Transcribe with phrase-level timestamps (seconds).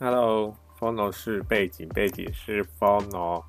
[0.00, 3.44] Hello，Fono 是背景，背景是 Fono。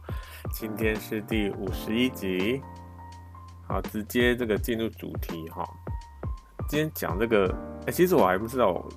[0.51, 2.61] 今天是第五十一集，
[3.67, 5.67] 好，直接这个进入主题哈。
[6.69, 7.51] 今天讲这个，
[7.87, 8.88] 哎、其实我还不知道我，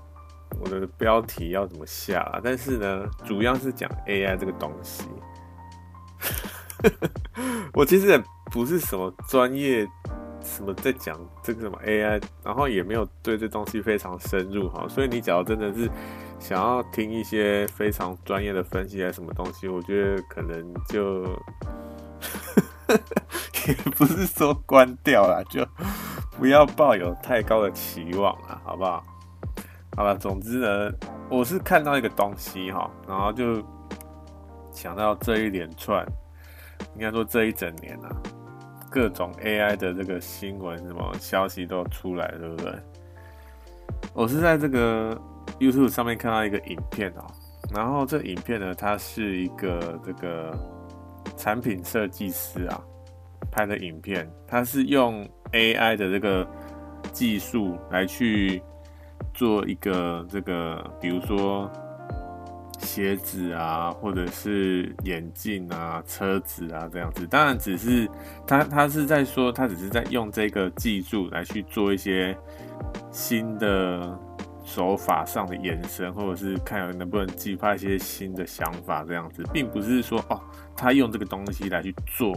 [0.61, 5.09] 我的标题要怎么下啊，但是呢，主要是讲 AI 这个东西。
[7.73, 8.23] 我其实也
[8.53, 9.89] 不是什么专业。
[10.41, 15.91] 什么在讲这个什么 AI，然后也没有对这东西非常深入哈，所以你讲的真的是
[16.39, 21.24] 想要听一些非常专业的分析啊什么东西，我觉得可能就
[23.69, 25.66] 也不是说关掉了，就
[26.38, 29.05] 不要抱有太高的期望了，好不好？
[29.97, 30.92] 好了，总之呢，
[31.28, 33.62] 我是看到一个东西哈，然后就
[34.73, 36.06] 想到这一连串，
[36.95, 38.09] 应该说这一整年啊。
[38.91, 42.73] 各种 AI 的这个新闻，什么消息都出来，对不对？
[44.14, 45.20] 我是在这个
[45.59, 47.25] YouTube 上面看到一个影片哦，
[47.75, 50.56] 然后这影片呢，它是一个这个
[51.36, 52.81] 产品设计师啊
[53.50, 56.47] 拍的影片，它是用 AI 的这个
[57.12, 58.62] 技术来去
[59.34, 61.70] 做一个这个，比如说。
[62.81, 68.09] 鞋子啊，或者是眼镜啊、车子啊这样子，当然只是
[68.47, 72.37] 他他是在说，他只是在用这个技术来去做一些
[73.11, 74.17] 新的
[74.69, 80.38] 手法上的延伸，或者是看能不能激发一些新的想法这样子，并不是说哦，
[80.77, 82.36] 他用这个东西来去做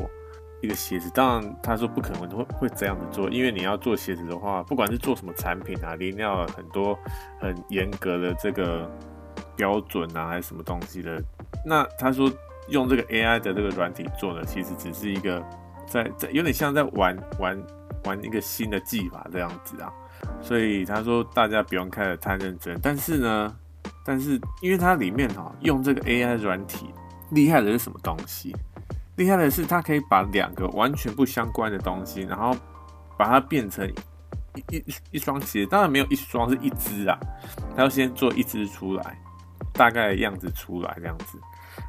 [0.61, 1.11] 一个鞋子。
[1.13, 6.97] 当然他说不可能会会这样子做，因为你要做鞋子的话，不管是做什么产品啊，一定要很多
[7.39, 8.89] 很严格的这个。
[9.57, 11.21] 标准啊，还是什么东西的？
[11.63, 12.31] 那他说
[12.69, 15.43] 用这个 AI 的这个软体做的，其实只是一个
[15.85, 17.63] 在在有点像在玩玩
[18.05, 19.93] 玩一个新的技法这样子啊。
[20.41, 22.80] 所以他说大家不用看得太认真。
[22.81, 23.55] 但是呢，
[24.05, 26.94] 但是因为它里面哈用这个 AI 软体
[27.31, 28.55] 厉害的是什么东西？
[29.16, 32.56] 厉害的是它可以把两个完全不相关的东西，然后
[33.18, 33.88] 把它变成
[34.56, 35.66] 一一一双鞋。
[35.66, 37.18] 当然没有一双，是一只啊。
[37.75, 39.18] 他要先做一只出来。
[39.74, 41.40] 大概的样子出来这样子，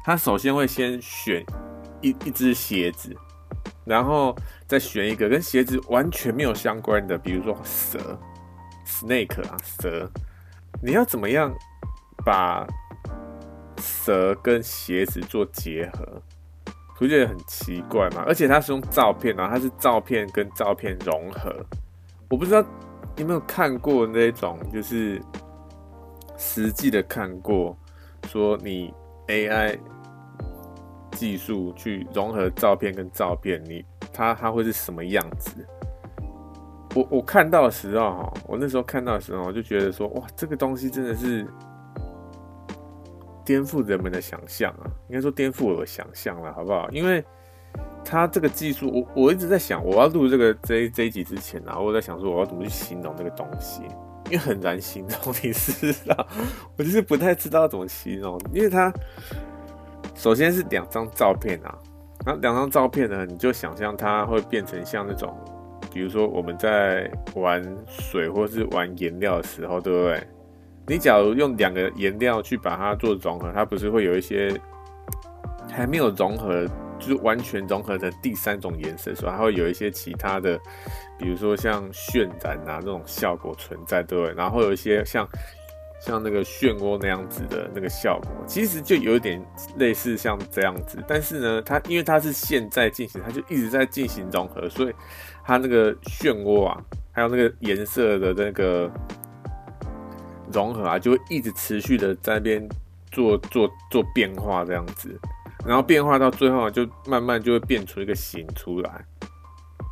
[0.05, 1.43] 他首先会先选
[2.01, 3.13] 一一只鞋子，
[3.83, 4.33] 然后
[4.65, 8.17] 再选一个跟鞋子完全没有相关的，比如说蛇
[8.85, 10.09] ，snake 啊蛇，
[10.81, 11.53] 你要怎么样
[12.25, 12.67] 把
[13.77, 16.21] 蛇跟鞋子做结合？
[16.97, 18.23] 不觉得很奇怪吗？
[18.25, 21.53] 而且它是用照片啊，它是照片跟照片融合，
[22.29, 22.61] 我不知道
[23.15, 25.21] 你有没有看过那种就是。
[26.35, 27.77] 实际的看过，
[28.27, 28.91] 说你
[29.27, 29.79] AI
[31.11, 35.65] 技术去融合照片跟照片，你它它会是什么样子？
[36.95, 41.47] 我我看到的时候哈，我那时候看到的时候，我就觉得说，哇，这个东西真的是
[43.43, 44.85] 颠覆人们的想象啊！
[45.09, 46.89] 应该说颠覆我的想象了，好不好？
[46.91, 47.23] 因为
[48.05, 53.81] 它这个技术，我我一直在想，我要录这个这这一集之前啊，我在想说，我要怎么去形容这个东西。
[54.27, 56.27] 因为很难形容，你知道，
[56.77, 58.39] 我就是不太知道怎么形容。
[58.53, 58.91] 因为它
[60.15, 61.77] 首先是两张照片啊，
[62.25, 65.37] 那两张照片呢，你就想象它会变成像那种，
[65.93, 70.27] 比如说我们在玩水或是玩颜料的时候，对不对？
[70.87, 74.59] 你假如用两个颜料去把它做融合，它不是会有一些
[75.69, 76.67] 还没有融合。
[76.99, 80.57] 就是完全融合成第三种颜色，所以它会有一些其他的，
[81.19, 84.33] 比如说像渲染啊那种效果存在，对不对？
[84.35, 85.27] 然后会有一些像
[85.99, 89.43] 像那个漩涡那样子的那个效果，其实就有点
[89.75, 91.03] 类似像这样子。
[91.05, 94.93] 但是呢，它因为它是现在进行，它就一直在进行融合，所以
[95.43, 96.81] 它那个漩涡啊，
[97.11, 98.89] 还有那个颜色的那个
[100.51, 102.67] 融合啊，就会一直持续的在那边
[103.11, 105.19] 做做做变化这样子。
[105.65, 109.05] 然后变化到最后，就慢慢就会变出一个形出来。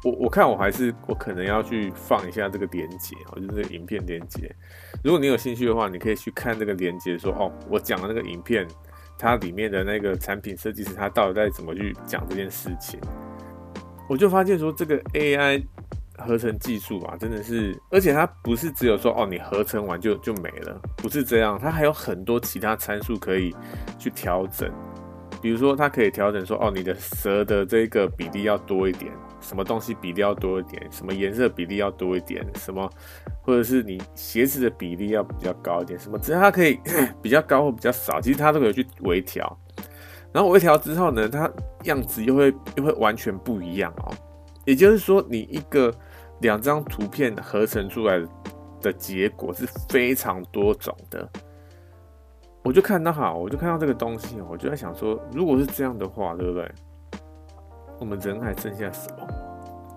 [0.04, 4.54] 我我看我还是我可能要去放一下这个连接，就是这个影片连接。
[5.04, 8.68] 如果你有兴趣的话，你可以去看这个连接，说哦，我讲的那个影片，
[9.18, 13.00] 它里面的那个产品设计师他到底在怎么去讲这件事情。
[14.12, 15.64] 我就发现说，这个 AI
[16.18, 23.56] 合成技术啊，真的是，而且它不是只有说哦，你合成完就就没了，不是这样，它还有很多其他参数可以
[23.98, 24.70] 去调整。
[25.42, 29.10] 比如说，它可以调整说，哦，你的蛇的这个比例要多一点，
[29.40, 32.88] 什么东西比例要多一点，什么颜色比例要多一点，什么，
[33.42, 36.78] 或者是你鞋子的比例要比较高一点，什么，只要它可以
[37.24, 39.58] 比较高或比较少，其实它都可以去微调。
[40.34, 41.52] 然后微调之后呢，它
[41.84, 44.14] 样子又会又会完全不一样哦。
[44.66, 45.94] 也就是说，你一个
[46.42, 48.22] 两张图片合成出来
[48.80, 51.28] 的结果是非常多种的。
[52.64, 56.72] 我就看到哈，我就看到这个东西，我就在想说，如果是这样的话，对不对？
[58.00, 59.28] 我们人还剩下什么？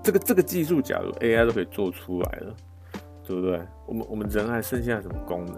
[0.03, 2.55] 这个这个技术，假如 AI 都可以做出来了，
[3.27, 3.61] 对不对？
[3.87, 5.57] 我们我们人还剩下什么功能？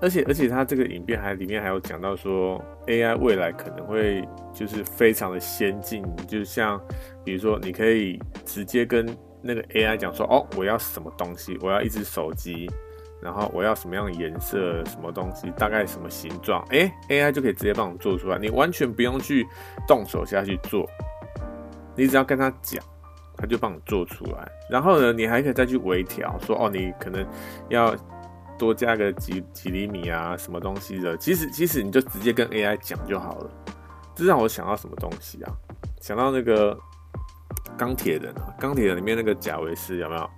[0.00, 6.80] 而且而且，它这个影片还里面还有讲到说，AI 未来可能会就是非常的先进，就像
[7.24, 9.06] 比如说，你可以直接跟
[9.42, 12.70] 那个 AI 讲说，哦，我要什么东西，我要一只手机，
[13.20, 19.46] 然后我要什么样的颜色，什么东西，大概什么形状，哎，AI 就可以直接帮你做出来，你完全不用去
[19.86, 20.88] 动手下去做，
[21.94, 22.82] 你只要跟他讲，
[23.36, 24.48] 他就帮你做出来。
[24.70, 27.26] 然后呢，你还可以再去微调，说，哦，你可能
[27.68, 27.94] 要。
[28.58, 31.16] 多加个几几厘米啊，什么东西的？
[31.16, 33.50] 其实其实你就直接跟 AI 讲就好了。
[34.14, 35.52] 这让我想到什么东西啊？
[36.00, 36.78] 想到那个
[37.76, 40.30] 钢铁人啊，钢铁人里面那个贾维斯有没有？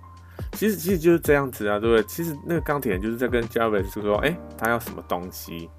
[0.53, 2.03] 其实其实就是这样子啊，对不对？
[2.03, 5.69] 其实那个钢铁人就是在跟贾维斯说，哎、他要什么东西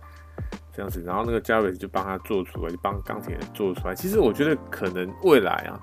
[0.75, 3.95] 这样子，然后那个贾维斯就帮他做出来，就帮钢铁人做出来。
[3.95, 5.81] 其实我觉得可能未来啊。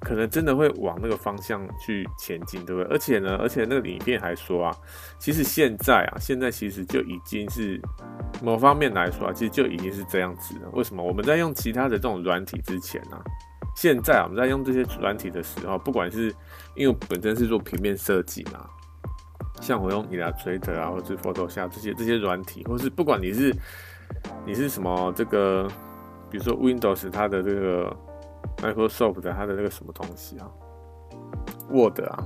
[0.00, 2.92] 可能真的会往那个方向去前进，对不对？
[2.92, 4.76] 而且呢，而且那个影片还说啊，
[5.18, 7.80] 其实现在啊，现在其实就已经是
[8.42, 10.68] 某方面来说啊，其实就已经是这样子了。
[10.74, 11.02] 为什么？
[11.02, 13.18] 我们在用其他的这种软体之前呢、
[13.74, 16.32] 现在我们在用这些软体的时候，不管是
[16.74, 18.68] 因为本身是做平面设计嘛，
[19.60, 23.54] 像我用 Illustrator 啊，或是 Photoshop 这些这些软体，或是不管你是
[24.44, 25.66] 你是什么这个，
[26.30, 27.96] 比如说 Windows 它的这个。
[28.58, 30.50] Microsoft 的它的那个什么东西啊
[31.70, 32.24] ，Word 啊，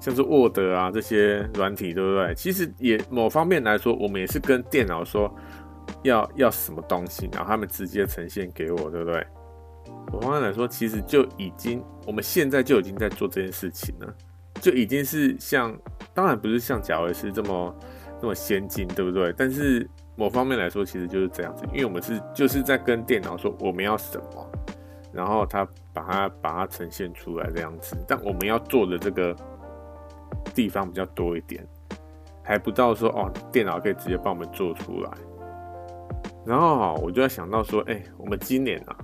[0.00, 2.34] 像是 Word 啊这些软体，对不对？
[2.34, 5.32] 其实也某方面来说，我们也是跟电脑说
[6.02, 9.26] 要要什么东西，然后他们直接呈现给我，对不对？
[10.12, 14.14] 某方面来说，其实就已经我们现在就已经在做这件事情了，
[14.60, 15.76] 就已经是像，
[16.14, 17.74] 当然不是像贾维斯这么
[18.20, 19.34] 那么先进，对不对？
[19.36, 24.50] 但是某方面来说，其实就是这样子，因为我们是就是在跟电脑说我们要什么。
[25.14, 29.34] 然后他把它把它呈现出来这样子，但我们要做的这个
[30.54, 31.64] 地方比较多一点，
[32.42, 35.10] 还不到说哦，电脑可以直接帮我们做出来。
[36.44, 38.96] 然后哈，我就在想到说，哎，我们今年啊，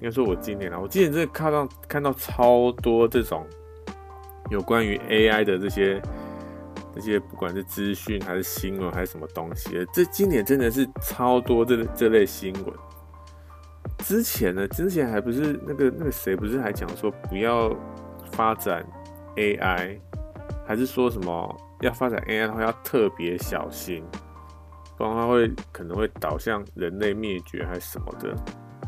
[0.00, 3.46] 应该说我今年啊，我今年真的看到看到超多这种
[4.50, 6.02] 有关于 AI 的这些
[6.92, 12.74] 这些，不管是资讯还是新闻还是什么东西，这今年真的是超多这这类新闻。
[13.98, 17.74] 之前呢，之前还不是那个那个谁不是还讲说不要
[18.32, 18.84] 发展
[19.36, 19.98] AI，
[20.66, 24.04] 还是说什么要发展 AI 的话要特别小心，
[24.98, 28.34] 不然它会可能会导向人类灭绝还是什么的，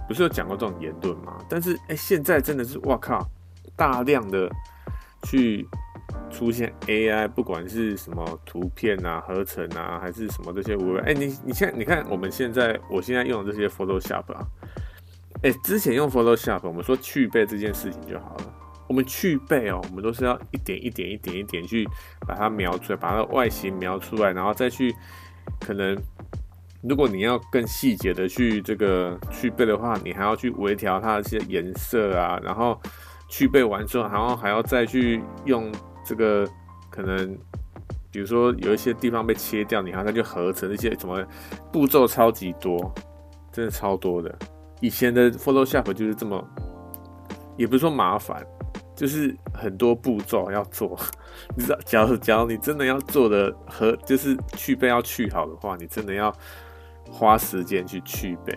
[0.07, 1.39] 不是有讲过这种言论吗？
[1.49, 3.27] 但是哎、现在真的是哇靠，
[3.75, 4.51] 大量的
[5.23, 5.67] 去
[6.31, 14.47] 出现 AI，不管是什么图片啊、合成啊，还是什么这些无，哎，你你现在你看我们现在我现在用的这些 Photoshop 啊。
[15.43, 18.55] 哎、之前用 Photoshop，我们说去背这件事情就好了。
[18.89, 21.87] 我们去背哦，我们都是要一点一点、一点一点去
[22.27, 24.95] 把它描出来，把它外形描出来，然后再去
[25.61, 25.97] 可能，
[26.83, 32.81] 如果你要更细节的去这个去背的话，你还要去微调它的一些颜色啊，然后
[33.29, 35.71] 去背完之后，然后还要再去用
[36.05, 36.49] 这个
[36.89, 37.37] 可能，
[38.13, 41.25] 比如说有一些地方被切掉，你还要再去合成一些什么
[41.73, 42.95] 步骤超级多，
[43.53, 44.33] 真的超多的。
[44.81, 46.43] 以前的 Photoshop 就是这么，
[47.57, 48.47] 也不是说麻烦，
[48.95, 50.99] 就是很多步骤要做。
[51.57, 56.35] 你知道，假如假如你真的要做的和就是去背要去好的话，你真的要
[57.11, 58.57] 花时间去去背。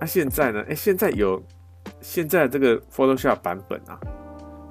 [0.00, 0.62] 那、现在呢？
[0.68, 1.42] 哎、现在有
[2.00, 3.98] 现在这个 Photoshop 版本啊，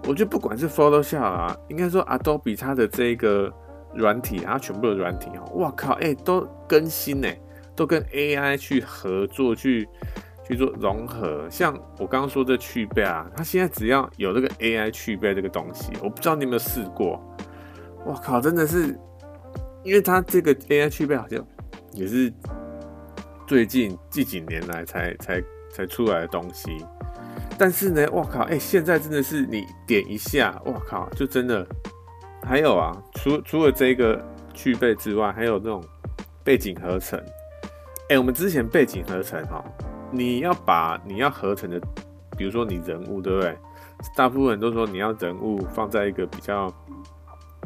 [0.07, 3.51] 我觉得不管是 Photoshop 啊，应该说 Adobe 它的这个
[3.93, 7.27] 软体，它全部的软体哦，哇靠，哎、都更新呢。
[7.75, 9.87] 都跟 AI 去合作，去
[10.47, 11.47] 去做融合。
[11.49, 17.21] 像我刚刚说的去背啊，它现在只要有这个 AI 去背这个东西，我不知道你有没有试过。
[18.05, 18.97] 我靠，真的是，
[19.83, 21.45] 因为它这个 AI 去背好像
[21.91, 22.31] 也是
[23.47, 26.85] 最近近几年来才才才出来的东西。
[27.57, 31.65] 但是呢，我靠，哎、现在真的是你点一下，我靠，就真的。
[32.43, 35.83] 还有啊，除除了这个去背之外，还有那种
[36.43, 37.19] 背景合成。
[38.09, 39.63] 哎、我们之前背景合成哈，
[40.11, 41.79] 你要把你要合成的，
[42.37, 43.57] 比如说你人物，对不对？
[44.15, 46.71] 大部分人都说你要人物放在一个比较，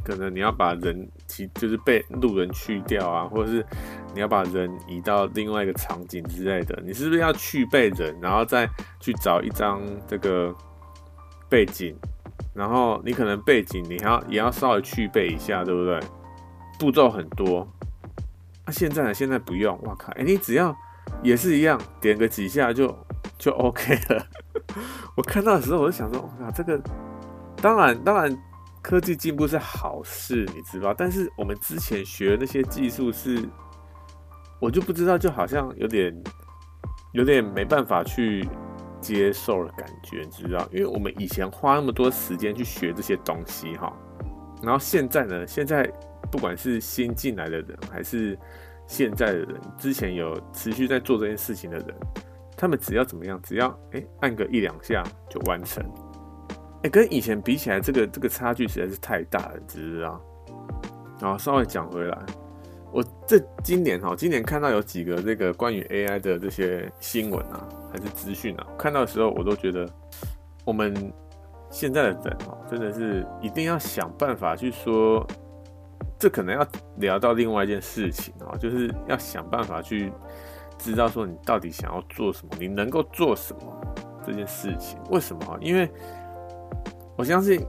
[0.01, 3.65] 可能你要把人其就是被路人去掉啊，或者是
[4.13, 8.65] 你要把人移到另外一个场景之类的，你是不是要去背人，然后再
[9.01, 10.55] 去找一张这个
[11.50, 11.93] 背景，
[12.53, 16.00] 然后你可能背景你还要也要稍微去背一下，对不对？
[16.79, 17.67] 步骤很多。
[18.72, 19.14] 现在呢？
[19.14, 20.12] 现在不用，哇靠！
[20.14, 20.76] 哎，你只要
[21.24, 22.88] 也是一样，点个几下就
[23.38, 24.26] 就 OK 了。
[25.16, 26.80] 我看到的时候，我就想说，哇，这个
[27.62, 28.36] 当然当然
[28.82, 30.94] 科技进步是好事，你知道？
[30.94, 33.44] 但是我们之前学的那些技术是，
[34.60, 36.16] 我就不知道，就好像有点
[37.14, 38.48] 有点没办法去
[39.02, 40.68] 接受的感觉，你知道？
[40.72, 43.92] 因为我们以前花那么多时间去学这些东西，哈，
[44.62, 45.92] 然后现在呢，现在。
[46.31, 48.38] 不管是新进来的人，还是
[48.86, 51.88] 现在的人，之前有持续在做这件事情的人，
[52.57, 55.83] 他们只要怎么样，只要哎、按个一两下就完成，
[56.83, 60.21] 哎、跟以前比起来，这个这个差距实在是太大了，知道？
[61.19, 62.17] 然后稍微讲回来，
[62.91, 69.88] 我这今年哈，今年看到有几个这个关于 AI 的这些新闻啊，还是资讯啊，看到的时候我都觉得，
[70.63, 71.13] 我们
[71.69, 75.25] 现在的人哦，真的是一定要想办法去说。
[76.20, 80.12] 这可能要聊到另外一件事情哦，就是要想办法去
[80.78, 83.96] 知道说你到底想要做什么，你能够做什么
[84.26, 85.00] 这件事情。
[85.10, 85.58] 为什么？
[85.62, 85.90] 因为
[87.16, 87.66] 我相信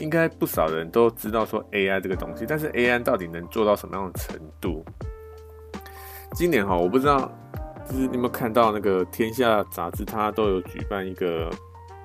[0.00, 4.82] 应该不少人都知道说 AI 这个东西，但是 AI 到底能做到什么样的程度？
[6.32, 7.30] 今年哈，我不知道，
[7.86, 11.50] 就是你有没有看到那个《天下》杂志，它都有举办一个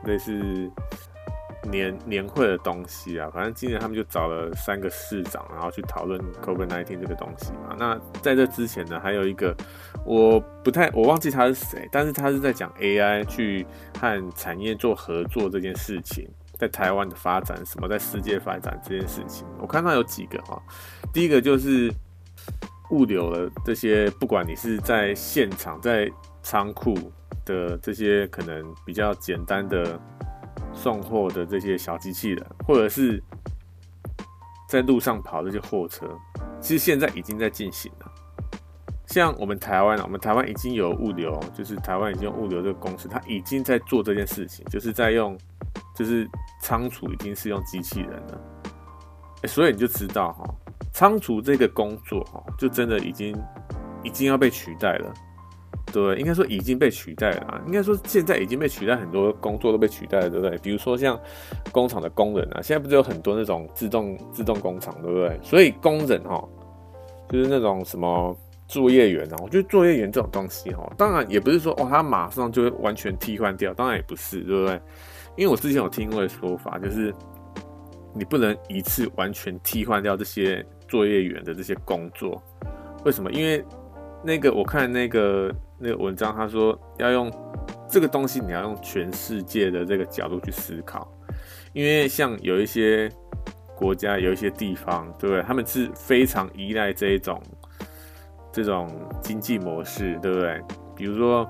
[0.03, 0.69] 类似。
[1.69, 7.75] 年年会的东西啊，反正今年他们就找了三个市长，然后去讨论 COVID-19 这个东西嘛。
[7.77, 9.55] 那在这之前呢，还有一个
[10.05, 13.65] 我不太我忘记他是谁，但是他是在讲 AI 去
[13.99, 19.47] 和产业做合作这件事情，在台湾的发展，什么在世界发展这件事情。
[19.59, 20.61] 我看到有几个哈，
[21.13, 21.91] 第一个就是
[22.91, 26.09] 物流的这些，不管你是在现场、在
[26.41, 26.95] 仓库
[27.45, 29.99] 的这些，可能比较简单的。
[30.73, 33.21] 送货的这些小机器人，或者是
[34.67, 36.07] 在路上跑这些货车，
[36.61, 38.11] 其实现在已经在进行了。
[39.05, 45.35] 像我们台湾啊，我们台湾已经有物流，就是台湾已经有物流这个公司，它已经在做这件事情，就是在用，
[45.95, 46.29] 就是
[46.61, 48.41] 仓储已经是用机器人了。
[49.41, 50.43] 欸，所以你就知道哈，
[50.93, 53.35] 仓储这个工作哈，就真的已经
[54.03, 55.11] 已经要被取代了。
[55.91, 57.61] 对，应该说已经被取代了啊。
[57.65, 60.57] 应该说现在已经被取代，很多工作都被取代了，对不对？
[60.59, 61.19] 比如说像
[61.71, 65.39] 工厂的工人啊，现在不是有很多那种自动自动工厂，对不对？
[65.41, 66.47] 所以工人哈，
[67.29, 74.81] 就是那种什么作业员啊，我觉得作业员这种东西哈，当然也不是说哦，他马上就会完全替换掉，当然也不是，对不对？
[75.37, 77.11] 因为我之前有听过的说法，就是
[78.13, 82.39] 你不能一次完全替换掉这些作业员的这些工作，
[83.05, 83.31] 为什么？
[83.31, 83.65] 因为
[84.23, 85.51] 那个我看那个。
[85.79, 87.31] 那个文章他说要用
[87.89, 91.11] 这个东西，你要用全世界的这个角度去思考，
[91.73, 93.09] 因为像有一些
[93.75, 95.41] 国家、有一些地方，对不对？
[95.43, 97.41] 他们是非常依赖这一种
[98.51, 98.89] 这种
[99.21, 100.61] 经济模式，对不对？
[100.95, 101.49] 比如说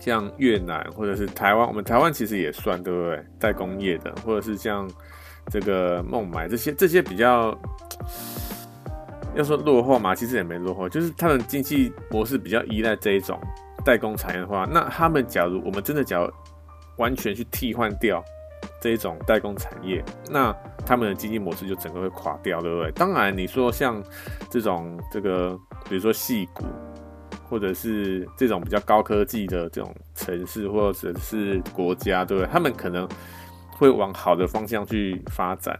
[0.00, 3.24] 像越南或者是台湾，我们台湾其实也算，对不对？
[3.38, 4.88] 代工业的，或者是像
[5.50, 7.58] 这个孟买这些这些比较。
[9.34, 13.38] 要说落后嘛，其实也没落后，就是他们经济模式比较依赖这一种
[13.84, 16.30] 代工产业的话，那他们假如我们真的假如
[16.96, 18.24] 完全去替换掉
[18.80, 20.52] 这一种代工产业，那
[20.84, 22.90] 他们的经济模式就整个会垮掉，对不对？
[22.92, 24.02] 当然，你说像
[24.50, 25.56] 这种这个，
[25.88, 26.64] 比如说矽谷，
[27.48, 32.50] 或者是这种比较高科技的这种城市或者是国家，对不对？
[32.50, 33.08] 他们可能
[33.70, 35.78] 会往好的方向去发展。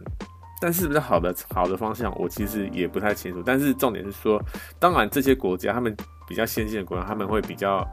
[0.61, 3.41] 但是不是好的好的方向，我其实也不太清楚。
[3.45, 4.43] 但是重点是说，
[4.77, 5.95] 当然这些国家他们
[6.27, 7.87] 比较先进的国家，他们会比较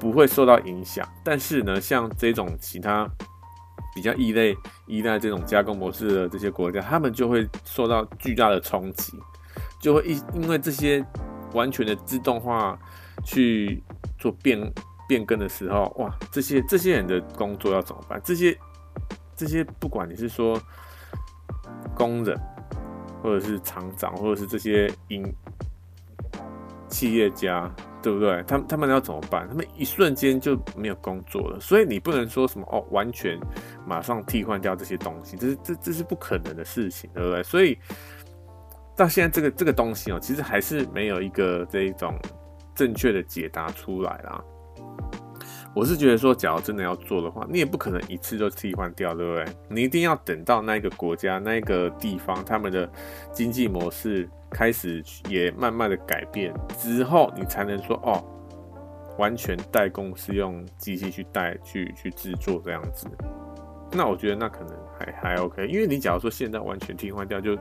[0.00, 1.08] 不会受到影响。
[1.22, 3.08] 但是呢，像这种其他
[3.94, 4.52] 比较异类
[4.86, 9.12] 依赖这种加工模式的这些国家，他们就会受到巨大的冲击，
[9.80, 11.04] 就会因因为这些
[11.52, 12.76] 完全的自动化
[13.24, 13.80] 去
[14.18, 14.60] 做变
[15.06, 18.20] 变更的时候，哇，这些这些人的工作要怎么办？
[18.24, 18.58] 这些
[19.36, 20.60] 这些不管你是说。
[21.94, 22.38] 工人，
[23.22, 25.24] 或者是厂长，或者是这些营
[26.88, 27.70] 企业家，
[28.02, 28.42] 对不对？
[28.46, 29.48] 他们他们要怎么办？
[29.48, 31.58] 他们一瞬间就没有工作了。
[31.60, 33.38] 所以你不能说什么哦，完全
[33.86, 37.42] 马上替换掉这些东西，这是这这是不可能的事情，对不对？
[37.42, 37.78] 所以
[38.96, 42.14] 到现在这个这个东西哦，其实还是没有一个这一种
[42.74, 44.44] 正确的解答出来啦。
[45.74, 49.44] 我是觉得说，假如真的要做的话，你也不可能一次就替换掉，对不对？
[49.68, 52.88] 你一定要等到那个国家、那个地方，他们的
[53.32, 58.22] 经济模式开始也慢慢的改变之后，你才能说哦，
[59.16, 63.06] 完全代工是用机器去代去去制作这样子。
[63.90, 67.56] 那我觉得那可能还还 OK，因为你假如说现在完全替换掉就，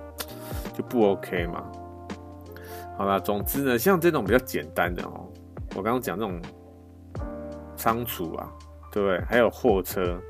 [0.74, 1.64] 就不 OK 嘛。
[2.98, 5.28] 好啦，总之呢，像这种比较简单的哦，
[5.76, 6.42] 我刚刚讲这种
[7.82, 8.48] 仓储啊，
[8.92, 9.20] 对不对？
[9.28, 10.22] 还有货车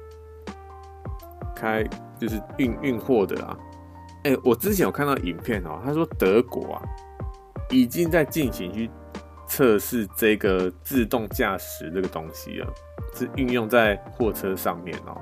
[1.53, 1.83] 开
[2.17, 3.57] 就是运运货的啊。
[4.23, 6.81] 哎，我之前有看到影片哦，他说德国啊
[7.69, 8.89] 已经在进行去
[9.47, 12.73] 测试这个自动驾驶这个东西了，
[13.13, 15.19] 是运用在货车上面哦。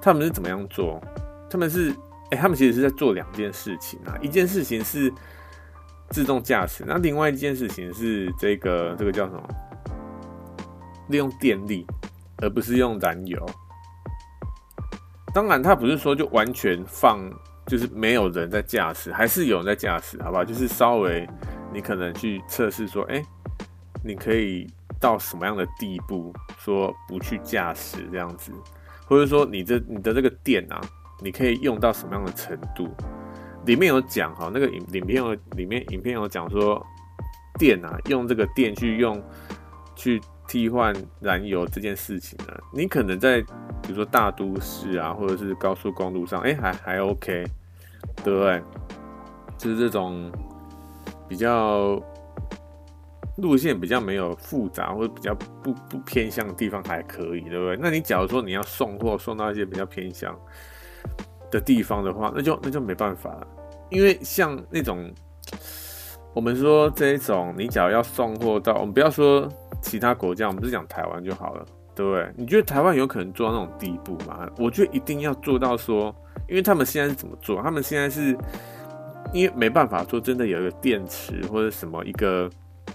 [0.00, 1.00] 他们是怎么样做？
[1.50, 1.92] 他们是
[2.30, 5.12] 哎，他们其实是在做两件事情啊，一件事情是
[6.10, 9.42] 自动驾驶，那另外一件事情是这个这个叫什么？
[11.08, 11.86] 利用电力，
[12.38, 13.44] 而不是用燃油。
[15.34, 17.18] 当然，他不是说就完全放。
[17.66, 20.42] 就是没有人在驾驶，还是有人在驾驶，好不好？
[20.42, 21.28] 就是稍微
[21.70, 23.22] 你可能去测试说，哎、
[24.02, 24.66] 你可以
[24.98, 28.50] 到什么样的地步，说不去驾驶这样子，
[29.04, 30.80] 或者说你这你的这个电啊，
[31.22, 32.88] 你可以用到什么样的程度？
[33.66, 36.82] 里面有讲哈，那个影影片有里面影片有讲说，
[37.58, 39.22] 电啊，用这个电去用
[39.94, 43.40] 去替换燃油这件事情呢，你可能在
[43.82, 47.44] 比如说大都市啊，或者是高速公路上，哎、还还 OK。
[48.24, 48.62] 对不对？
[49.56, 50.30] 就是这种
[51.28, 52.00] 比较
[53.36, 57.76] 路线比较没有复杂或者比较不不偏向的地方还可以，对不对？
[57.80, 60.36] 那你假如说你要送货送到一些比较偏向
[61.50, 63.46] 的地方的话，那就那就没办法了，
[63.90, 65.12] 因为像那种
[66.34, 69.48] 我们说这一种，你假如要送货到，我们不要说
[69.80, 72.32] 其他国家，我们是讲台湾就好了，对不对？
[72.36, 74.48] 你觉得台湾有可能做到那种地步吗？
[74.58, 76.14] 我觉得一定要做到说。
[76.48, 77.60] 因为他们现在是怎么做？
[77.60, 78.34] 他们现在是
[79.34, 82.48] 因为没办法说真的有一个电池或者什么一个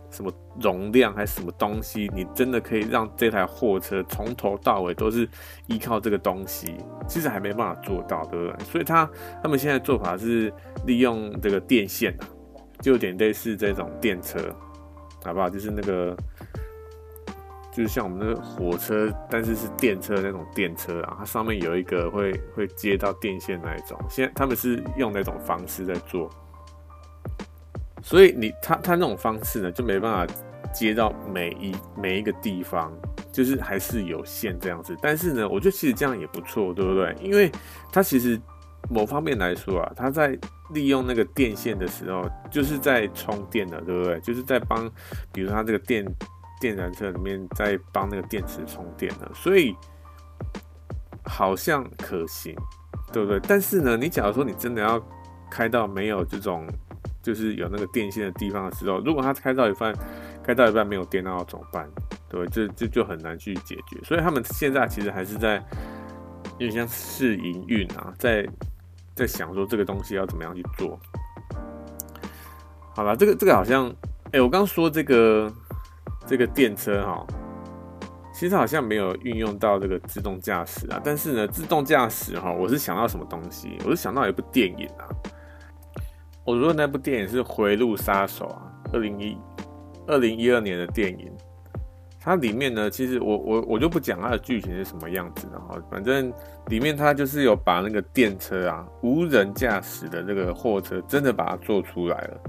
[0.10, 5.30] 什么容量还是什么东西，你真的可以让这台货车从头到尾都是
[5.68, 6.74] 依靠这个东西，
[7.08, 8.66] 其实还没办法做到，对不对？
[8.66, 9.08] 所以他
[9.44, 10.52] 他们现在做法是
[10.88, 12.26] 利用这个电线啊，
[12.82, 14.40] 就有点类似这种电车，
[15.24, 15.48] 好不好？
[15.48, 16.18] 就是那个。
[17.76, 24.00] 就是像我们那个火车，但是是电车那种电车啊，它上面有一个会会接到电线那一种。
[24.08, 26.30] 现在他们是用那种方式在做，
[28.04, 30.34] 所以你他他那种方式呢，就没办法
[30.72, 32.94] 接到每一每一个地方，
[33.32, 34.96] 就是还是有限这样子。
[35.02, 37.16] 但是呢，我觉得其实这样也不错，对不对？
[37.20, 37.52] 因为
[37.92, 38.40] 它其实
[38.88, 40.38] 某方面来说啊，它在
[40.76, 44.20] 利用那个电线的时候，就是在充电的，对不对？
[44.20, 44.88] 就是在帮，
[45.32, 46.06] 比如它这个电。
[46.64, 49.76] 电燃车里面在帮那个电池充电了，所以
[51.26, 52.56] 好像可行，
[53.12, 53.38] 对不对？
[53.46, 54.98] 但是呢，你假如说你真的要
[55.52, 56.66] 开到没有这种，
[57.22, 59.94] 就是有那个电线的地方的时候，如果它开到一半，
[60.42, 61.86] 开到一半没有电，那要怎么办？
[62.30, 64.00] 对，这这就很难去解决。
[64.06, 65.62] 所以他们现在其实还是在
[66.60, 68.48] 有点像试营运啊，在
[69.14, 70.98] 在想说这个东西要怎么样去做。
[72.96, 73.94] 好了，这个这个好像，
[74.32, 75.52] 哎、我刚说这个。
[76.26, 77.26] 这个电车哈，
[78.34, 81.02] 其实好像没有运用到这个自动驾驶啊。
[81.04, 83.78] 但是呢，自动驾驶哈，我是想到什么东西？
[83.86, 85.08] 我是想到一部电影啊。
[86.46, 89.38] 我说那部电影是《回路杀手》啊，二零一
[90.08, 91.32] 二零一二年的电影。
[92.20, 95.78] 它里面呢，其实我我我就不讲它的剧情是什么样子的哈。
[95.92, 96.32] 反正
[96.68, 102.42] 里面它就是有把那个电车啊，无人驾驶的这个货车，真的把它做出来了。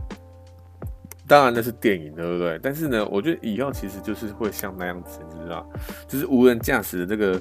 [1.26, 2.58] 当然那是电影，对不对？
[2.62, 5.66] 但是呢，我觉得以后其实就是会像那样子，你知道，
[6.06, 7.40] 就是无人驾驶的这个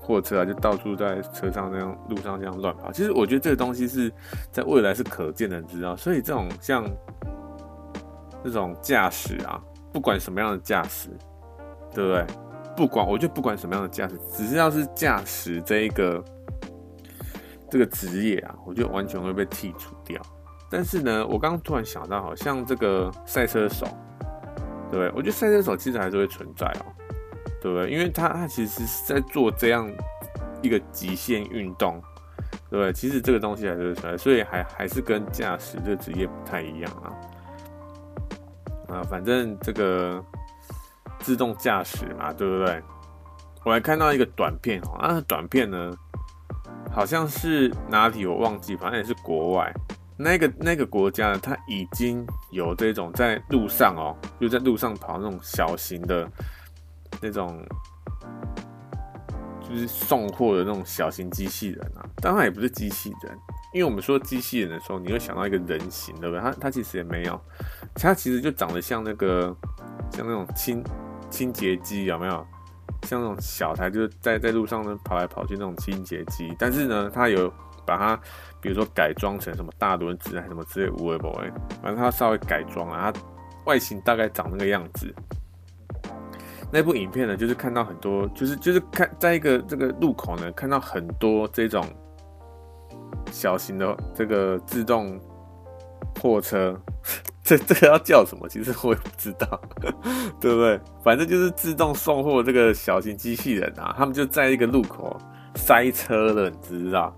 [0.00, 2.92] 货车啊，就到处在车上那样路上这样乱跑。
[2.92, 4.12] 其实我觉得这个东西是
[4.52, 5.96] 在未来是可见的，你知道。
[5.96, 6.88] 所以这种像
[8.44, 9.60] 这种驾驶啊，
[9.92, 11.08] 不管什么样的驾驶，
[11.92, 12.24] 对不对？
[12.76, 16.24] 不管我觉得不管什么样的驾驶，只是要是驾驶这一个
[17.68, 20.22] 这个职业啊，我觉得完全会被剔除掉。
[20.70, 23.86] 但是呢，我刚刚突然想到，好像这个赛车手，
[24.90, 25.10] 对不对？
[25.14, 26.84] 我觉得赛车手其实还是会存在哦，
[27.60, 27.90] 对不对？
[27.90, 29.90] 因为他他其实是在做这样
[30.60, 32.00] 一个极限运动，
[32.70, 32.92] 对不对？
[32.92, 37.08] 其实这个东西还是会存在，所以还还是跟驾驶这个职业不太一样啊。
[38.88, 40.22] 啊，反正这个
[41.20, 42.82] 自动驾驶嘛，对不对？
[43.64, 45.92] 我还看到一个短片哦，那短片呢，
[46.90, 49.72] 好像是哪里我忘记，反正也是国外。
[50.20, 56.28] 那个那个国家呢，它已经有这种在路上哦，就在路上跑那种小型的
[57.22, 57.64] 那种，
[59.62, 62.04] 就是送货的那种小型机器人啊。
[62.16, 63.38] 当然也不是机器人，
[63.72, 66.40] 因为我们说机器人的时候，你会想到一个人形，对不对？
[66.40, 67.40] 它它其实也没有，
[67.94, 69.56] 它其实就长得像那个
[70.10, 70.82] 像那种清
[71.30, 72.44] 清洁机，有没有？
[73.02, 77.52] 像那种小台，就是在在路上呢跑来跑去那种清洁机，但是呢，它有。
[77.88, 78.20] 把它，
[78.60, 81.50] 比如说改装成什么大轮子还是什么之类无为不为，
[81.82, 83.20] 反正它稍微改装啊，它
[83.64, 85.14] 外形大概长那个样子。
[86.70, 91.82] 那部影片呢，就是看到很多，就是就是看在一个这个路口呢，看到很多这种
[93.32, 95.18] 小型的这个自动
[96.20, 96.78] 货车，
[97.42, 98.46] 这这个要叫什么？
[98.50, 99.58] 其实我也不知道，
[100.38, 100.78] 对不对？
[101.02, 105.18] 反正就是自动送货这个小型机器人啊，他们就在一个路口
[105.54, 107.16] 塞车了，你知道？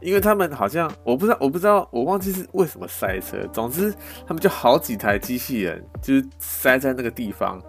[0.00, 3.36] 因为他们好像我不知道，我不知道，我忘记是为什么塞车。
[3.52, 3.94] 总之，
[4.26, 7.60] 他们就好几台机器人就是塞在那个地方。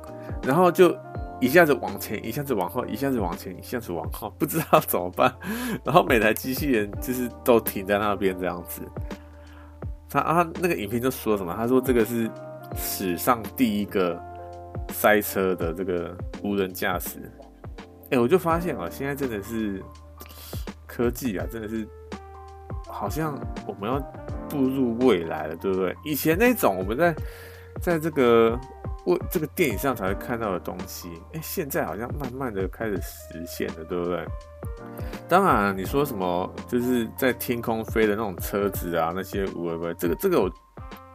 [0.43, 0.95] 然后就
[1.39, 5.33] 一下子往前，一下子往后，一下子往前，一下子往后，不知道怎么办。
[5.83, 8.81] 然后每台机器人就是都停在那边这样子。
[10.09, 11.53] 他啊，那个影片就说什么？
[11.55, 12.29] 他说这个是
[12.75, 14.19] 史上第一个
[14.89, 17.19] 塞车的这个无人驾驶。
[18.09, 19.81] 哎，我就发现啊，现在真的是
[20.85, 21.87] 科技啊，真的是
[22.91, 23.99] 好像我们要
[24.49, 25.95] 步入未来了，对不对？
[26.03, 27.15] 以前那种我们在
[27.81, 28.59] 在这个。
[29.03, 34.23] 我这个电影上才会看到的东西，哎，现在好像慢慢的开始实现了，对不对？
[35.27, 40.47] 当然，你说什么就是在天空飞的那种车子啊，那些不不，这个这个我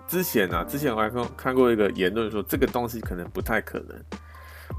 [0.08, 3.96] 之前啊，之前我还看看过一个言论说，这个东西可能不太可能，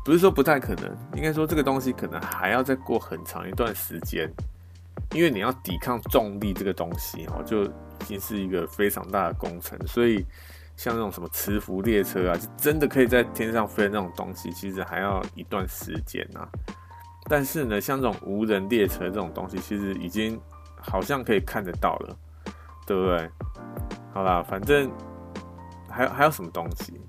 [0.04, 4.30] 不是说不太可能，应该说这个东西可能还要再过很长一段时间，
[5.12, 10.26] 因为你要抵抗重力这个东西哦，就已经是一个非常大的工程，所以。
[10.78, 16.48] 像那种什么磁浮列车啊，就真的可以在天上飞的那种东西，其实还要一段时间啊。
[17.28, 20.40] 但是呢，像这种无人列车这种东西，其实已经
[20.80, 22.16] 好像可以看得到了，
[22.86, 23.28] 对不对？
[24.14, 24.92] 好啦，反正
[25.90, 27.02] 还有还有什么东西？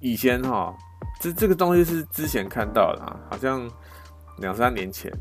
[0.00, 0.74] 以前哈，
[1.20, 3.70] 这这个东西是之前看到的啊，好像
[4.38, 5.12] 两三年前。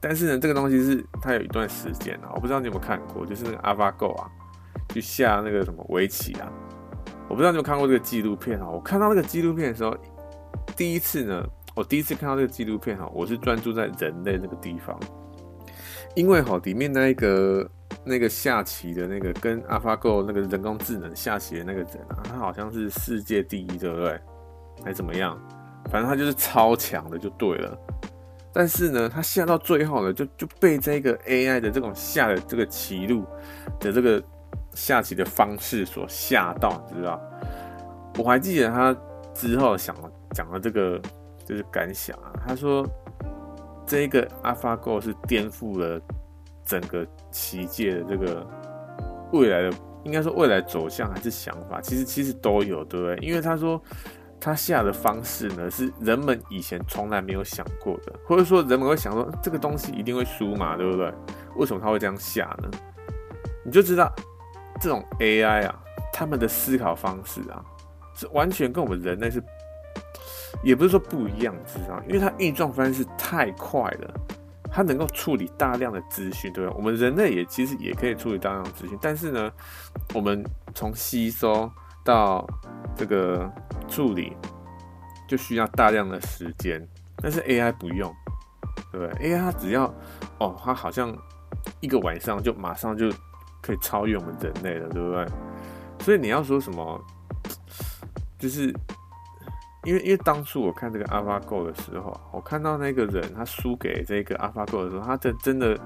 [0.00, 4.30] 但是呢，这个东西是它有一段时间啊，我不知道你有没有看过，就是那个 AlphaGo 啊，
[4.88, 6.50] 去下那个什么围棋啊。
[7.28, 8.68] 我不知道你有看过这个纪录片啊？
[8.68, 9.96] 我看到那个纪录片的时候，
[10.74, 14.98] 第一次呢，我第一次看到这个纪录片哈，我是专注在人类那个地方，
[16.14, 17.70] 因为哈里面那一个
[18.02, 24.18] 那个下棋的那个跟 AlphaGo 那个人工智能下棋的那个人啊，他好像是世界第一，对不对？
[24.82, 25.38] 还怎么样？
[25.90, 27.78] 反正他就是超强的就对了。
[28.52, 33.24] 但是呢，他下到最后呢，就就被这个 AI 的这种下的这个棋路
[33.78, 34.22] 的这个。
[34.72, 37.20] 下棋的方式所吓到，你知道？
[38.16, 38.96] 我还记得他
[39.34, 39.94] 之后想
[40.32, 40.98] 讲的这个
[41.44, 42.30] 就是感想啊。
[42.46, 42.88] 他说，
[43.84, 46.00] 这个 AlphaGo 是颠覆了
[46.64, 48.46] 整个棋界的这个
[49.32, 49.72] 未来的，
[50.04, 53.16] 应该说未来走向还是想法，其实其实都有，对不对？
[53.16, 53.82] 因为他说
[54.40, 61.12] 他下的方式呢，是人们以前从来没有想过的，或者说人们会想说这个东西一定会输嘛，对不对？
[61.56, 62.70] 为什么他会这样下呢？
[63.64, 64.12] 你就知道。
[64.80, 65.78] 这种 AI 啊，
[66.10, 67.62] 他们的思考方式啊，
[68.14, 69.42] 是完全跟我们人类是，
[70.64, 72.02] 也不是说不一样，知道？
[72.08, 74.14] 因为它运转方式太快了，
[74.72, 76.72] 它能够处理大量的资讯，对吧？
[76.74, 79.52] 我们人类也其实也可以处理大量资讯，但是呢，
[80.14, 80.42] 我们
[80.74, 81.70] 从吸收
[82.10, 82.44] 到
[82.96, 83.48] 这个
[83.88, 84.36] 处理，
[85.28, 86.84] 就需要大量的时间，
[87.22, 88.12] 但是 AI 不用，
[88.90, 89.84] 对不对？AI 它只要，
[90.38, 91.16] 哦，它好像
[91.80, 93.10] 一个晚上就马上就。
[93.62, 95.26] 可以超越我们人类了，对不对？
[95.98, 96.98] 所以你要说什么，
[98.38, 98.74] 就是
[99.84, 105.78] 因为因为当初我看这个 AlphaGo 的时候，我看到那个人他输给这个 AlphaGo 的时候，他真真的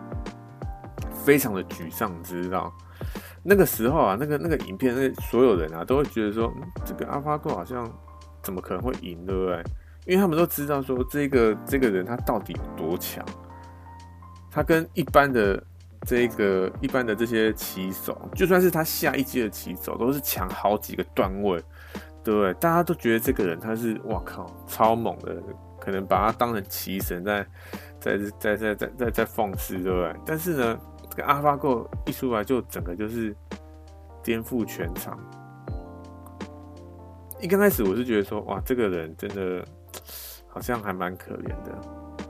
[1.25, 2.73] 非常的沮丧，知道？
[3.45, 6.53] 那个时候啊，那个那个影片，那所有人啊都会觉得说，
[6.85, 7.89] 这个 AlphaGo 好像
[8.43, 9.63] 怎么可能会赢，对不对？
[10.07, 13.25] 因为他们都知道说，这个这个人他到底有多强，
[14.51, 15.63] 他跟一般的。
[16.07, 21.59] 这个一般的这些棋手，就算是他下一届的棋手，都是强好几个段位，
[22.23, 22.53] 对不对？
[22.61, 25.43] 大家都觉得这个人他是哇靠超猛的，
[25.81, 27.47] 可能把他当成棋神在
[27.99, 30.15] 在在在在在在讽刺，对不对？
[30.27, 30.79] 但是呢，
[31.15, 33.35] 这个 AlphaGo 一出来就整个就是
[34.23, 35.19] 颠覆全场。
[37.41, 39.65] 一刚开始我是觉得说哇，这个人真的
[40.49, 41.79] 好像还蛮可怜的。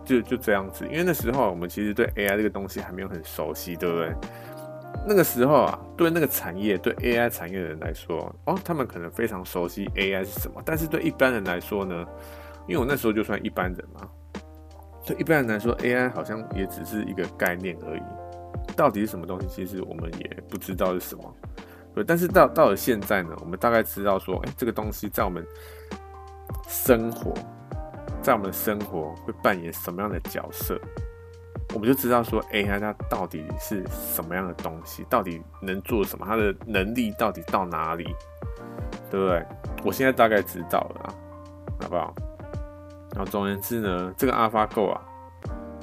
[0.04, 4.12] 就就这样子，因为那时候我们其实对 AI 这个东西还没有很熟悉，对不对？
[5.06, 10.60] 那个时候啊，对那个产业，对 AI 产业的人来说，哦，他们可能非常熟悉 AI 是什么。
[10.62, 12.04] 但是对一般人来说呢，
[12.66, 14.06] 因为我那时候就算一般人嘛，
[15.06, 18.02] 对一般人来说，AI 好像也只是一个概念而已。
[18.76, 21.36] 到底是什么东西，其实我们也不知道是什么。
[21.94, 25.46] 对，但是到到了现在呢，我们大概知道说，哎，这个东西在我们
[26.68, 27.32] 生活。
[28.22, 30.80] 在我们的生活会扮演什么样的角色？
[31.74, 38.04] 我们就知道说 AI 它到底是什么样的东西，到底能做什么，它的能力到底到哪里，
[39.10, 39.44] 对不对？
[39.84, 41.14] 我现在大概知道了，
[41.82, 42.14] 好不好？
[43.14, 45.02] 然后总而言之呢，这个 AlphaGo 啊，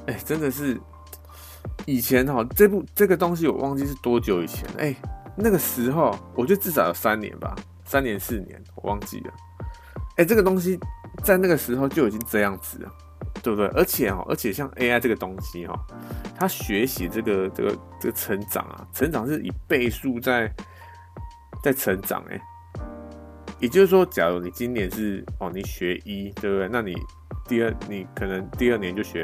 [0.07, 0.81] 哎，真的是
[1.85, 4.95] 以前哈，这部这个东西我忘记是多久以前，哎，
[5.35, 9.33] 那个时候我觉得至少有三年吧，三年四年，我忘记了。
[10.17, 10.79] 哎，这个东西
[11.23, 12.91] 在那个时候就已经这样子了。
[13.43, 13.65] 对不对？
[13.69, 15.73] 而且哦，而且像 AI 这个东西哈，
[16.37, 20.53] 它学习这个这个这个成长啊，成长是以倍数在
[21.63, 22.39] 在成长哎。
[23.59, 26.69] 也就是说，假如你今年是哦，你学一，对不对？
[26.71, 26.93] 那你
[27.47, 29.23] 第二，你可能第二年就学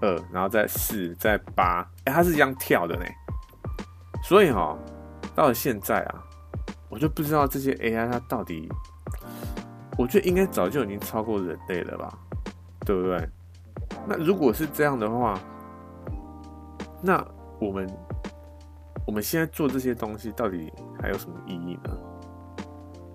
[0.00, 3.04] 二，然后再四，再八，哎，它是这样跳的呢。
[4.22, 4.76] 所以哈，
[5.34, 6.24] 到了现在啊，
[6.88, 8.68] 我就不知道这些 AI 它到底，
[9.96, 12.18] 我觉得应该早就已经超过人类了吧，
[12.84, 13.28] 对不对？
[14.06, 15.38] 那如果是这样的话，
[17.02, 17.26] 那
[17.58, 17.90] 我们
[19.06, 21.96] 我们现在做这些东西到底还有什么意义呢？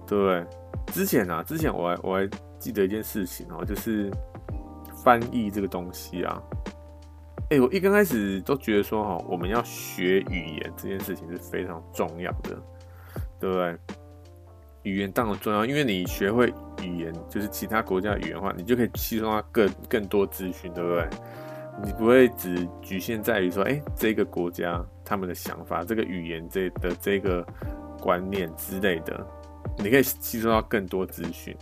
[0.08, 0.46] 对不对？
[0.94, 4.12] 之前啊，之前我还我还记得一件事情哦，就是
[5.04, 6.42] 翻译这个东西啊。
[7.50, 12.62] 哎，我一刚开始都觉得说哈，我们要学语言这件事情是非常重要的，
[13.40, 13.78] 对不对？
[14.84, 16.54] 语言当然重要，因为你学会。
[16.84, 21.08] 语言就是其他国家语言的话，你就可以吸收到更更多资讯，对不对？
[21.84, 27.44] 你不会只局限在于说，哎、这个国家他们的想法，这个语言这的这个
[28.00, 29.26] 观念之类的，
[29.80, 31.58] 你可以吸收到更多资讯。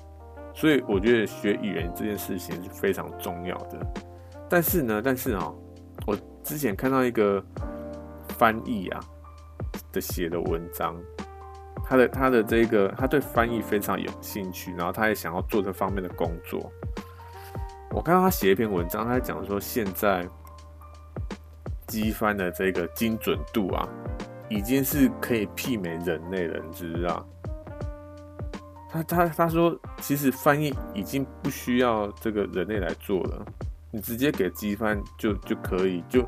[0.54, 3.80] 所以我觉得学语言这件事情是非常重要的。
[4.50, 5.54] 但是呢，但是啊、
[6.06, 7.44] 我之前看到一个
[8.38, 9.00] 翻译啊
[9.92, 10.96] 的写的文章。
[11.86, 16.72] 他的他的这个，他对翻译非常有兴趣，然后他也想要做这方面的工作。
[17.92, 20.26] 我看到他写一篇文章，他讲说，现在
[21.88, 23.88] 机翻的这个精准度啊，
[24.50, 27.28] 已经是可以媲美人类了，你知不知道？
[28.90, 33.46] 他他他说，其实翻译已经不需要这个人类来做了，
[33.94, 36.04] 你直接给机翻就就可以。
[36.10, 36.28] 就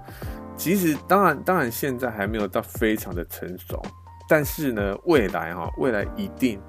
[0.56, 3.82] 其实当然当然现在还没有到非常的成熟。
[4.28, 6.60] 但是呢，未来哈，未来一定，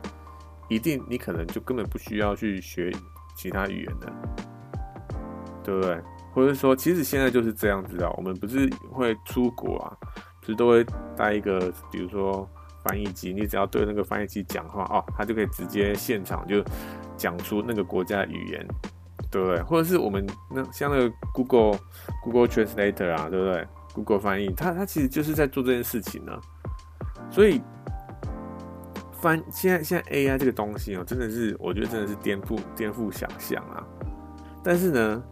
[0.68, 2.92] 一定，你可能就根本不需要去学
[3.34, 4.12] 其他语言的，
[5.64, 5.98] 对不对？
[6.34, 8.10] 或者说，其实现在就是这样子啊。
[8.18, 9.96] 我们不是会出国啊，
[10.42, 10.84] 不是都会
[11.16, 12.46] 带一个，比如说
[12.84, 16.62] 翻译机，你只要对那个翻译机讲话哦，他就可以直接现场就
[17.16, 18.68] 讲出那个国家的语言，
[19.30, 19.62] 对不对？
[19.62, 21.78] 或者是我们那像那个 Google
[22.22, 26.32] Google Translator 啊，对不对？Google 翻译，它它其实就是在做这件事情呢。
[27.30, 27.60] 所以
[29.20, 33.82] 翻现在现在 AI 这个东西哦，真的是我觉得真的是颠覆颠覆想象啊！
[34.62, 35.22] 但是呢，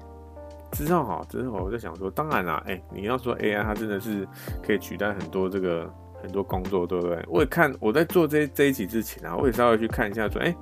[0.72, 4.26] 之后哈之后我就想说，当然啦，哎，你要说 AI 它真的是
[4.62, 7.24] 可以取代很多这个很多工作，对不对？
[7.28, 10.54] 我也看我在做这这一集之前啊，我也稍微去看一下说，哎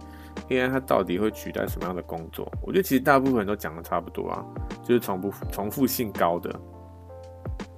[0.49, 2.51] ，AI 它到底会取代什么样的工作？
[2.63, 4.45] 我觉得其实大部分人都讲的差不多啊，
[4.83, 6.55] 就是重复重复性高的，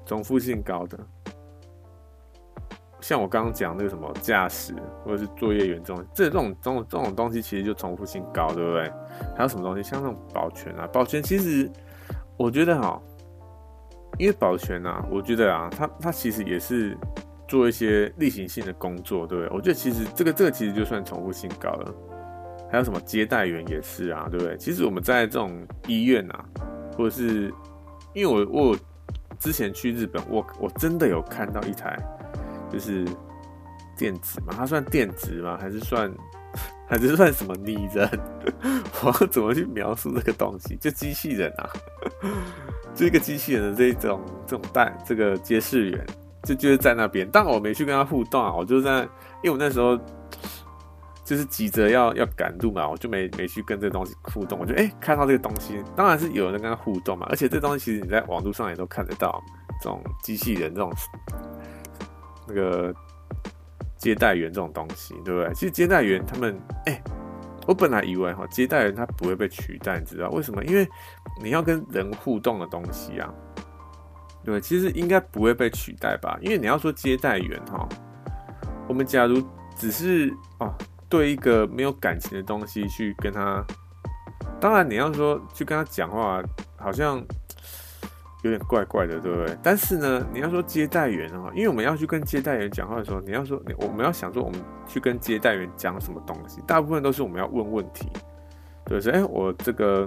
[0.06, 0.98] 重复性高的。
[3.00, 8.90] 像我刚刚讲那个什么驾驶或者是作业员这种，这种这种这种东西其实就重复性高，对不对？
[9.36, 9.82] 还有什么东西？
[9.82, 11.70] 像那种保全啊，保全其实
[12.38, 12.98] 我觉得哈，
[14.18, 16.96] 因为保全啊，我觉得啊，它它其实也是
[17.46, 19.54] 做一些例行性的工作，对不对？
[19.54, 21.94] 我觉得其实这个这个其实就算重复性高了。
[22.74, 24.56] 还有什么接待员也是啊，对不对？
[24.58, 26.44] 其实我们在这种医院啊，
[26.96, 27.54] 或者是
[28.14, 28.76] 因为我我
[29.38, 31.96] 之前去日本，我我真的有看到一台。
[32.72, 33.04] 就是
[33.96, 35.56] 电子嘛，它算电子吗？
[35.60, 36.12] 还是算
[36.88, 38.08] 还是算什么拟人？
[39.04, 40.74] 我要怎么去描述这个东西？
[40.80, 41.70] 就机器人啊，
[42.92, 46.06] 就一个机器人的这种这种带这个接视员，
[46.42, 47.28] 就就是在那边。
[47.30, 49.02] 但我没去跟他互动啊，我就在，
[49.44, 49.96] 因为我那时候
[51.24, 54.58] 就是急着要要赶路嘛，我就没没去跟这东西互动。
[54.58, 59.42] 我就哎、看到这个东西，当然是有人跟他互动嘛，而且这东西其实你在网络上也都看得到，
[59.80, 60.92] 这种机器人这种。
[62.46, 62.94] 那个
[63.96, 65.50] 接待员这种东西，对不对？
[65.54, 67.02] 其实接待员他们，哎、
[67.66, 70.62] 我本来以为哈，接待员他不会被取代，你知道为什么？
[70.66, 70.86] 因为
[71.42, 73.32] 你要跟人互动的东西啊，
[74.44, 76.36] 对，其实应该不会被取代吧？
[76.42, 77.88] 因为你要说接待员哈，
[78.86, 79.42] 我们假如
[79.74, 80.70] 只是哦，
[81.16, 83.64] 对一个没有感情的东西去跟他，
[84.60, 86.42] 当然你要说去跟他讲话，
[86.76, 87.24] 好像。
[88.42, 89.56] 有点怪怪的，对不对？
[89.62, 98.06] 但是呢，你要说接待员哈，因为我们要去跟接待员讲话的时候，你要说，我们要想说，我们去跟接待员讲什么东西，大部分都是我们要问问题，
[98.84, 100.06] 对，是，哎，我这个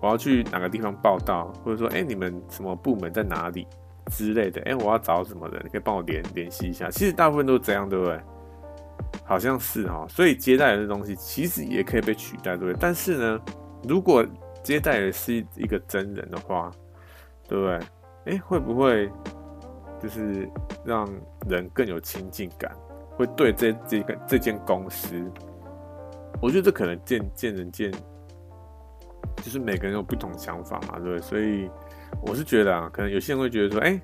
[0.00, 3.64] 我要去哪个地方报道，或者说，哎，你们什么部门在哪里？
[4.10, 6.90] 之类的，哎、我要找什么人，你可以帮我联联系一下。
[6.90, 8.20] 其实大部分都是这样，对不对？
[9.24, 12.76] 好像是哈，所以接待人的东西其实也可以被取代，对不对？
[12.80, 13.40] 但是呢，
[13.82, 14.24] 如果
[14.62, 16.70] 接待人是一个真人的话，
[17.48, 17.74] 对不对？
[17.74, 19.10] 哎、欸，会不会
[20.00, 20.48] 就是
[20.84, 21.08] 让
[21.48, 22.70] 人更有亲近感？
[23.16, 25.14] 会对这这个这间公司，
[26.42, 27.90] 我觉得这可能见见仁见，
[29.36, 31.20] 就是每个人有不同想法嘛，对不对？
[31.20, 31.70] 所以
[32.20, 34.02] 我是觉得啊，可能有些人会觉得说，哎、欸，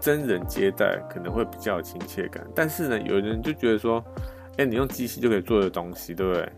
[0.00, 4.02] 真人接待可能会比较有亲切感，但是呢，有人就觉得说，
[4.58, 6.52] 哎、你用机器就可以做的东西，对不对？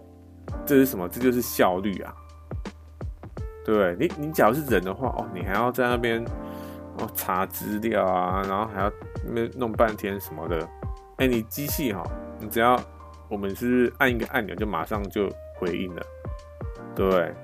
[0.65, 1.09] 这是什么？
[1.09, 2.15] 这就是效率啊，
[3.65, 3.97] 对不对？
[3.99, 6.25] 你你假如是人的话，哦，你还要在那边
[6.99, 8.93] 哦查资料啊，然后还要
[9.27, 10.69] 那弄半天什么的。
[11.17, 12.03] 哎、你机器哈，
[12.39, 12.81] 你只要
[13.29, 16.03] 我们是按一个按钮，就马上就回应了，
[16.95, 17.35] 对对？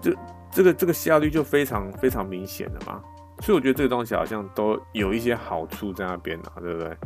[0.00, 0.16] 这
[0.52, 3.02] 这个这个效率就非常非常明显了嘛。
[3.40, 6.96] 所以我觉得这个东西好像都有一些好处在那边呢，对不对？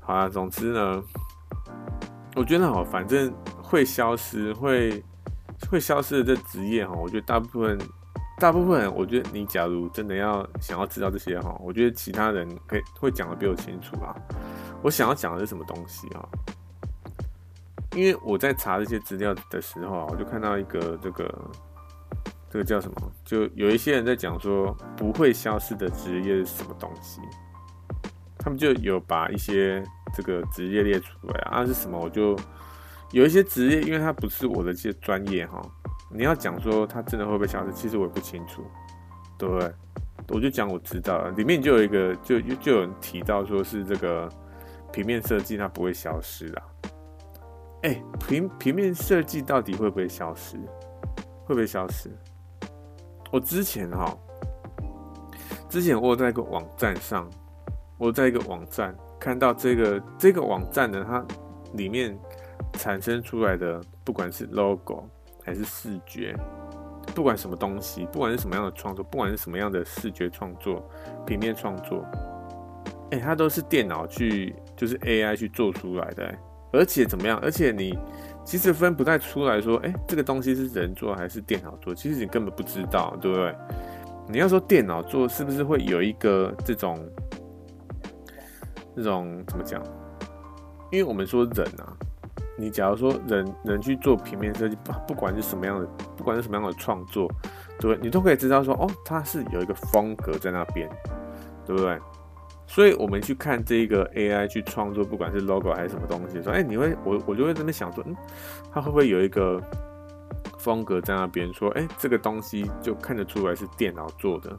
[0.00, 1.02] 好啊，总之呢，
[2.34, 3.32] 我觉得好，反正
[3.62, 5.02] 会消失，会
[5.70, 7.78] 会消失的这职业哈，我觉得大部分。
[8.38, 14.16] 大部分，我觉得你假如真的要想要知道这些哈，我觉得其他人可以会讲的比我清楚啊。
[14.80, 16.26] 我想要讲的是什么东西啊？
[17.94, 21.50] 因为我在查这些资料的时候啊，我就看到一个这个
[22.48, 23.12] 这个叫什么？
[23.26, 27.20] 就有一些人在讲说不会消失的职业是什么东西？
[28.42, 31.96] 他们就有把一些这个职业列出来啊，是什么？
[31.98, 32.34] 我就
[33.12, 35.60] 有一些职业，因为它不是我的这些专业哈。
[36.12, 37.72] 你要讲说它真的会不会消失？
[37.72, 38.64] 其实我也不清楚，
[39.38, 39.72] 对不对？
[40.28, 44.28] 我就讲我知道了，里面就有一个，就就有人提到说是这个
[44.92, 46.62] 平面设计它不会消失啦。
[47.82, 50.56] 哎，平平面设计到底会不会消失？
[51.44, 52.10] 会不会消失？
[53.32, 54.16] 我之前哈，
[55.68, 57.28] 之前我在一个网站上，
[58.00, 61.24] 我在一个网站看到这个这个网站呢，它
[61.74, 62.18] 里面
[62.72, 65.04] 产生出来的不管是 logo。
[65.42, 66.36] 还是视觉，
[67.14, 70.86] 不管什么东西，不管是什么样的创作，不管是什么样的视觉创作、
[71.26, 72.04] 平面创作，
[73.10, 76.32] 哎、它都是电脑去，就是 AI 去做出来的、
[76.72, 77.38] 而且怎么样？
[77.42, 77.98] 而且你
[78.44, 81.94] 其实分不太出来说，哎、这个东西是人做还是电脑做？
[81.94, 83.54] 其实你根本不知道，对不对？
[84.28, 87.02] 你要说电脑做，是不是会有一个这种、
[88.94, 89.82] 这种怎么讲？
[90.90, 91.96] 因为我们说人啊。
[92.56, 97.26] 你假如说人人去做平面设计，不不管是什么样的，不管是什么样的创作，
[97.78, 97.98] 对不对？
[98.02, 100.86] 你都可以知道说，哦，它是有一个风格在那边，
[101.64, 101.98] 对不对？
[102.66, 108.14] 所以我们去看这个 AI 去创作，不管是 logo 还是什么东西，说，哎，你会，我我就会在那想说，嗯，
[108.70, 109.58] 它会不会有一个
[110.58, 111.50] 风格在那边？
[111.54, 114.58] 说，哎，这个东西就看得出来是电脑做的，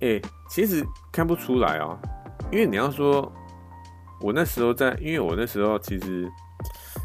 [0.00, 1.96] 哎，其实看不出来哦，
[2.50, 3.32] 因为你要说，
[4.20, 6.30] 我那时候在，因为我那时候其实。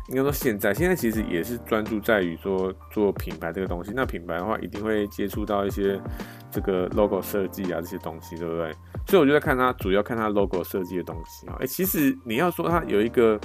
[0.09, 3.93] 应该说现在，现在其实也是专注在于说做品牌这个东西。
[3.95, 5.97] 那品牌的话，一定会接触到一些
[6.51, 8.75] 这个 logo 设计啊这些东西，对不对？
[9.07, 11.55] 所以我就在看它，主要看它 logo 设计的东西啊。
[11.61, 13.39] 哎，其实你要说它有一个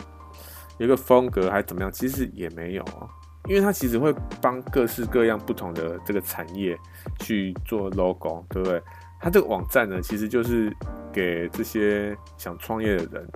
[0.78, 3.06] 有一个风格还是怎么样，其实也没有啊，
[3.46, 6.76] 因为它其实会帮各式各样不同的这个产业
[7.20, 8.82] 去做 logo，对不对？
[9.20, 10.74] 它这个网站呢，其实就是
[11.18, 13.28] 给这些想创业的人，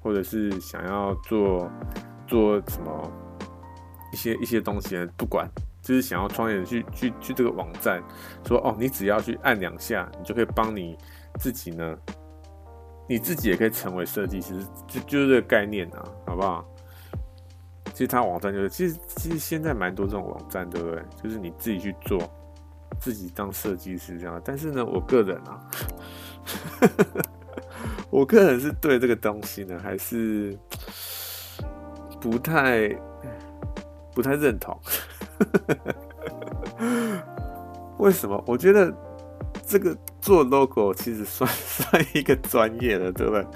[0.00, 1.68] 或者是想要做。
[2.28, 3.12] 做什么
[4.12, 5.08] 一些一些东西呢？
[5.16, 5.48] 不管
[5.80, 8.02] 就是想要创业的去去去这个网站，
[8.44, 10.98] 说哦，你只要去按两下，你就可以帮你
[11.38, 11.96] 自己呢，
[13.08, 14.54] 你自己也可以成为设计师，
[14.88, 16.66] 就就是这个概念啊，好不好？
[17.92, 21.00] 其实他网站就是，其实其实现在蛮多这种网站，对不对？
[21.22, 22.18] 就是你自己去做，
[22.98, 24.42] 自己当设计师这样。
[24.44, 25.60] 但是呢，我个人啊，
[28.10, 30.56] 我个人是对这个东西呢，还是。
[32.18, 32.88] 不太
[34.12, 34.76] 不太认同，
[37.98, 38.42] 为什么？
[38.48, 38.92] 我觉得
[39.64, 43.46] 这个做 logo 其实算 算一个专业的，对不对？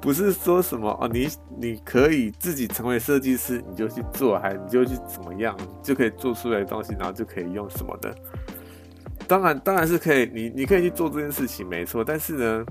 [0.00, 1.28] 不是说什么哦，你
[1.60, 8.12] 你可以自己成为设计师，你就去做，还你就去怎么样，就可以做出来的东西，然后就可以用什么的。
[9.28, 12.02] 当然，当然是可以，你你可以去做这件事情，没错。
[12.02, 12.64] 但是呢，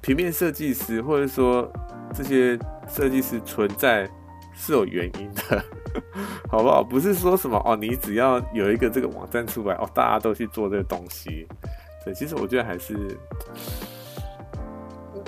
[0.00, 1.70] 平面设计师或者说
[2.14, 2.58] 这些
[2.88, 4.08] 设计师存在。
[4.54, 5.64] 是有原因的，
[6.46, 6.84] 好不好？
[6.84, 11.48] 不是说什么哦，你只要有一个这个网站出来哦，大家都去做这个东西。
[12.04, 12.94] 对，其实我觉得还是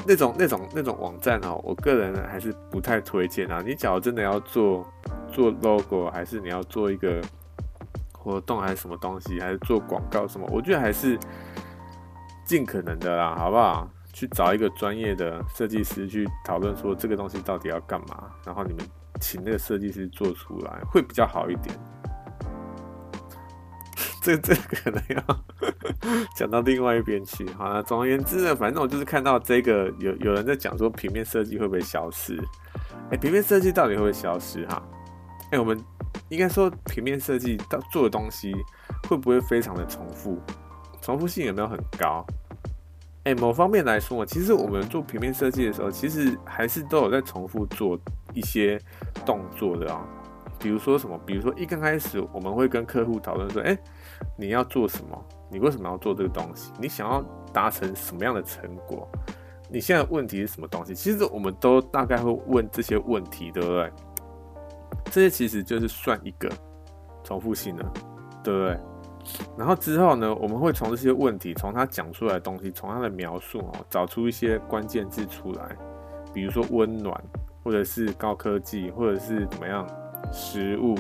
[0.07, 3.63] 那种那种那种网站哦，我个人还是不太推荐啊。
[3.65, 4.87] 你假如真的要做
[5.33, 7.23] 做 logo，还是你要做一个
[8.25, 11.18] 活动，还是什么东西，还是做广告什么，我觉得还是
[12.45, 13.89] 尽可能的啦，好不好？
[14.12, 18.87] 去找一个专业的设计师去讨论说这个东西到底要干嘛，然后你们
[19.20, 21.75] 请那个设计师做出来会比较好一点。
[24.22, 25.22] 这这可能要
[26.37, 27.47] 讲到另外一边去。
[27.55, 32.41] 好了，总而言之呢，反正我就是看到这个有有人在讲说平面设计会不会消失？
[33.11, 34.64] 哎，平面设计到底会不会消失？
[34.66, 34.81] 哈，
[35.55, 35.81] 哎，我们
[36.31, 38.53] 应该说平面设计到做的东西
[39.09, 40.37] 会不会非常的重复？
[41.01, 42.27] 重复性有没有很高？
[43.23, 47.97] 哎，某方面来说，其实我们做平面设计的时候，其实还是都有在重复做
[48.33, 48.81] 一些
[49.25, 50.05] 动作的啊。
[50.59, 51.17] 比如说什么？
[51.25, 53.79] 比如说一刚开始我们会跟客户讨论说，哎，
[54.37, 55.25] 你要做什么？
[55.49, 56.73] 你为什么要做这个东西？
[56.81, 59.09] 你想要达成什么样的成果？
[59.71, 60.97] 你现在问题是什么东西？
[60.97, 63.93] 其实我们都大概会问这些问题，对不对？
[65.15, 66.51] 这些其实就是算一个
[67.23, 67.85] 重复性的，
[68.43, 68.77] 对不对？
[69.57, 75.77] 然后之后呢，我们会从这些问题，从他讲出来的东西，从他的描述哦，找出一些关键字出来，
[76.33, 77.17] 比如说温暖，
[77.62, 79.87] 或者是高科技，或者是怎么样，
[80.33, 80.97] 食物，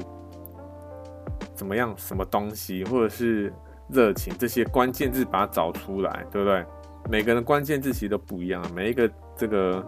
[1.52, 3.52] 怎么样，什么东西，或者是
[3.88, 6.64] 热情，这些关键字把它找出来，对不对？
[7.10, 9.84] 每个人的关键字其实都不一样，每一个这个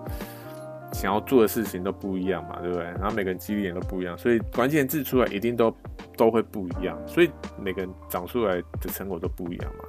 [0.93, 2.85] 想要做的事情都不一样嘛，对不对？
[2.85, 5.75] 然后每个人记忆点都不一样，所以关键字出来一定都。
[6.17, 9.85] 都会不一样，所以每个人长出来的成果都不一样嘛。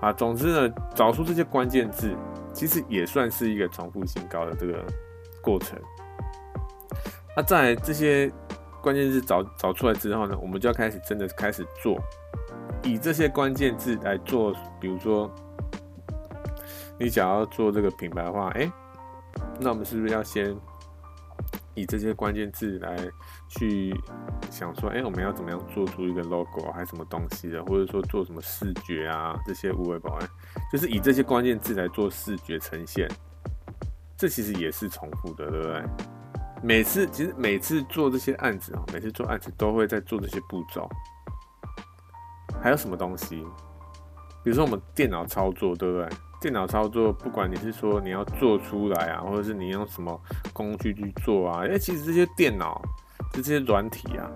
[0.00, 2.14] 啊，总之呢，找出这些关键字，
[2.52, 4.84] 其实也算是一个重复性高的这个
[5.42, 5.76] 过程。
[7.36, 8.30] 那在这些
[8.80, 11.98] 关键字找找出来之后呢，我们就要开始真的开始做，
[12.84, 15.28] 以这些关键字来做，比如说
[16.96, 18.70] 你想要做这个品牌化，哎，
[19.60, 20.56] 那我们是不是要先？
[21.74, 22.96] 以这些关键字来
[23.48, 23.94] 去
[24.50, 30.26] 想说，哎、我们要怎么样做出一个 logo 还是什么东西的，或者说做什么视觉啊，这些无为保安，
[30.72, 33.06] 就是以这些关键字来做视觉呈现，
[34.16, 35.84] 这其实也是重复的，对不对？
[36.62, 40.88] 每次其实每次做这些案子啊，每次做案子都会在做这些步骤。
[42.62, 43.44] 还有什么东西？
[44.42, 46.08] 比如说我们电脑操作，对不对？
[46.46, 50.16] 电脑操作，不管你是说你要做出来啊，或者是你用什么
[50.52, 52.80] 工具去做啊，哎，其实这些电脑，
[53.32, 54.30] 这些软体啊，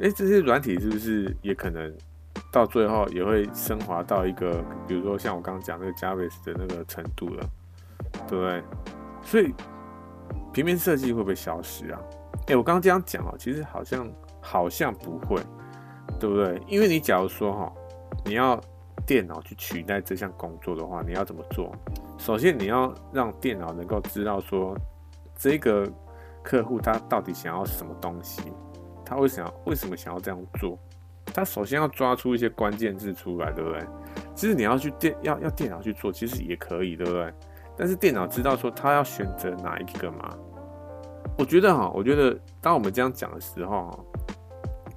[0.00, 1.96] 哎，这些软体是不是也可能
[2.50, 7.48] 到最后也会升华到一个，比如说像我刚刚讲那个 Jarvis 的那个程度了，
[8.26, 8.60] 对不对？
[9.22, 9.54] 所以
[10.52, 12.00] 平面设计会不会消失啊？
[12.48, 14.10] 哎，我刚刚这样讲哦，其实好像
[14.40, 15.40] 好像不会，
[16.18, 16.60] 对不对？
[16.66, 17.72] 因为你假如说哈，
[18.24, 18.60] 你要。
[19.06, 21.70] 电脑去取代这项工作的话，你要怎么做？
[22.18, 24.76] 首先，你要让电脑能够知道说，
[25.36, 25.86] 这个
[26.42, 28.42] 客户他到底想要什么东西，
[29.04, 30.78] 他为什要为什么想要这样做？
[31.26, 33.84] 他首先要抓出一些关键字出来，对不对？
[34.34, 37.32] 其实你要去电要要电脑去做，其实也可以，对不对？
[37.76, 40.36] 但是电脑知道说他要选择哪一个吗？
[41.36, 44.06] 我觉得哈，我觉得当我们这样讲的时候，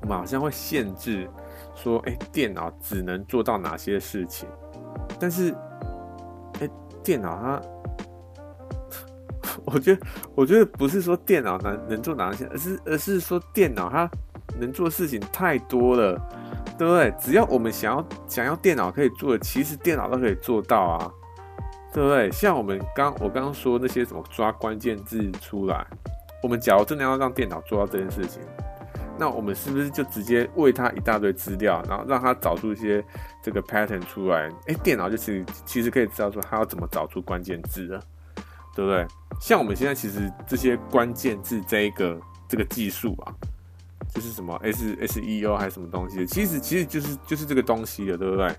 [0.01, 1.29] 我们好像会限制。
[1.77, 4.49] 说，哎，电脑只能做到哪些事情？
[5.19, 5.55] 但是，
[6.59, 6.69] 哎，
[7.03, 7.61] 电脑它，
[9.63, 10.01] 我觉得，
[10.35, 14.09] 我觉得不是说电脑能能做哪些，而是而是说电脑它
[14.59, 16.19] 能做的事情太多了，
[16.77, 17.13] 对不对？
[17.19, 21.11] 只要我们想要想要电脑可以做的，其实电脑都可以做到啊，
[21.93, 22.31] 对不对？
[22.31, 25.85] 像我们刚我刚刚说那些什么抓关键字出来，
[26.41, 28.41] 我们假如真的要让电脑做到这件事情。
[29.19, 33.03] 那我们是不是就直接喂他一大堆资料，然后让他找出一些
[33.41, 34.49] 这个 pattern 出来？
[34.67, 37.99] 哎，电脑就其实其实可以知道说他要怎么找出关键字了，
[38.75, 39.05] 对不对？
[39.41, 43.33] 像我们现在其实这些关键字这一个这个技术啊，
[44.13, 48.55] 就是什么 S SEO 还是什么东西，其实其实就是就是这个东西的，对不对？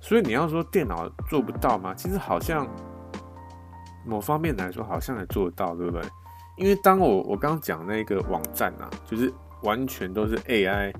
[0.00, 1.92] 所以你要说电脑做不到吗？
[1.94, 2.66] 其实好像
[4.06, 6.02] 某方面来说好像也做得到，对不对？
[6.58, 9.32] 因为当我我刚刚讲那个网站啊，就是
[9.62, 10.92] 完全都是 AI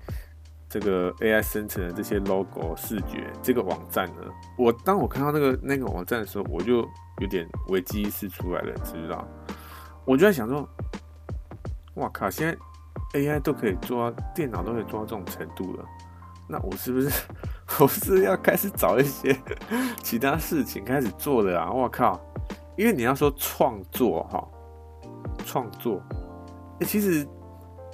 [0.69, 4.23] 这个 AI 生成的这些 logo 视觉这个网站呢，
[4.57, 6.87] 我当我看到那个那个网站的时候，我就
[7.21, 9.27] 有点危机意识出来了，知不知道？
[10.05, 10.69] 我就在想说，
[11.95, 15.85] 哇靠，现在 AI 都可以做到，电脑都可以做到这种程度了，
[16.49, 17.11] 那我是不是
[17.81, 19.37] 我是要开始找一些
[20.05, 21.71] 其他事情开始做的啊？
[21.73, 22.21] 我靠，
[22.77, 24.47] 因为你要说创作哈。
[25.45, 26.03] 创作，
[26.81, 27.27] 欸，其实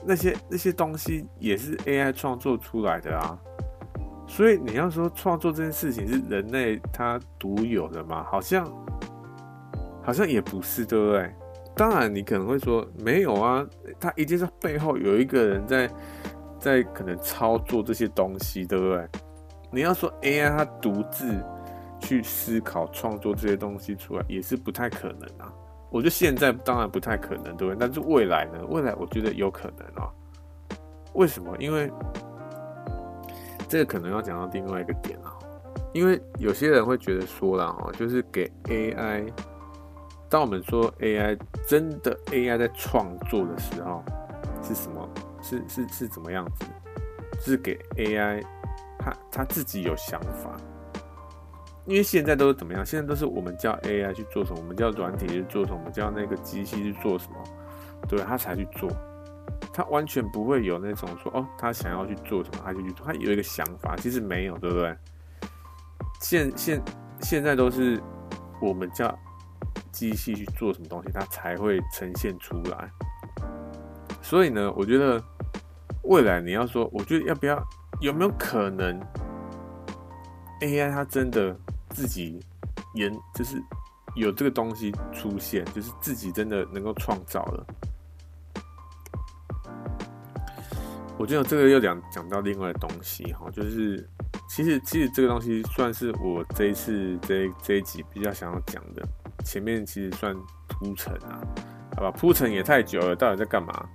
[0.05, 3.39] 那些那些东西也是 AI 创作出来的啊，
[4.27, 8.25] 所以你要说创作这件事情是人类他独有的吗？
[8.31, 8.71] 好像
[10.03, 11.33] 好像也不是，对不对？
[11.77, 13.67] 当然，你可能会说没有啊，
[13.99, 15.91] 他一定是背后有一个人在
[16.59, 19.09] 在可能操作这些东西，对不对？
[19.73, 21.35] 你要说 AI 它独自
[21.99, 25.53] 去思考创作这些东西出来，也是不太可能啊。
[25.95, 27.77] 我觉得现在当然不太可能，对不对？
[27.79, 28.59] 但是未来呢？
[28.69, 30.11] 未来我觉得有可能啊。
[31.13, 31.57] 为什么？
[31.61, 31.89] 因为
[33.69, 35.39] 这个可能要讲到另外一个点啊。
[35.93, 39.33] 因为有些人会觉得说了哈，就是给 AI，
[40.29, 44.03] 当我们说 AI 真的 AI 在创作的时候，
[44.65, 45.09] 是什么？
[45.41, 46.65] 是是是怎么样子？
[47.39, 48.45] 是给 AI，
[48.99, 50.57] 他他自己有想法。
[51.87, 52.85] 因为现在都是怎么样？
[52.85, 57.37] 现在都是我们叫 AI 去做什么，我们叫软体去做什么，我们叫那个机器去做什么，
[58.09, 58.91] 对，他才去做。
[59.73, 63.05] 他完全不会有那种说哦，他想要去做什么，他就去做。
[63.05, 64.97] 他有一个想法，其实没有，对不对？
[66.21, 66.83] 现现
[67.21, 68.01] 现在都是
[68.63, 69.19] 我们叫
[69.91, 72.89] 机器去做什么东西，它才会呈现出来。
[74.23, 75.23] 所以呢，我觉得
[76.05, 77.63] 未来你要说，我觉得要不要
[78.01, 78.99] 有没有可能
[80.61, 81.55] AI 它真的
[81.95, 82.39] 自己
[82.95, 83.57] 研，就是
[84.15, 87.67] 有这个东西出现，就是自己真的能够创造了。
[91.17, 94.07] 我觉得这个又讲讲到另外的东西哈，就是。
[94.47, 99.03] 其实，其实这个东西算是我这一次这这一集比较想要讲的。
[99.45, 100.33] 前面其实算
[100.69, 101.41] 铺陈啊，
[101.97, 103.89] 好吧，铺陈也太久了，到底在干嘛？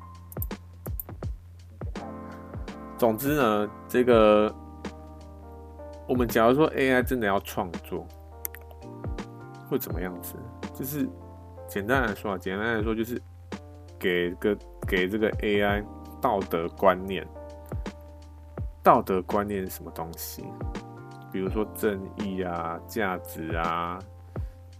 [2.98, 4.54] 总之呢，这个
[6.10, 8.04] 我们假如说 AI 真的要创作，
[9.70, 10.34] 会怎么样子？
[10.74, 11.08] 就是
[11.68, 13.22] 简单来说啊，简单来说就是
[14.00, 14.58] 给个
[14.88, 15.86] 给这个 AI
[16.20, 17.24] 道德观念。
[18.82, 20.44] 道德观念是什么东西？
[21.32, 24.00] 比如说正义啊、价值啊、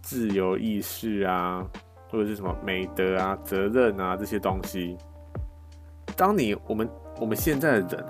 [0.02, 1.64] 自由意识啊，
[2.10, 4.98] 或者是什么美德啊、责任啊这些东西。
[6.16, 8.04] 当你我们我们现在的人，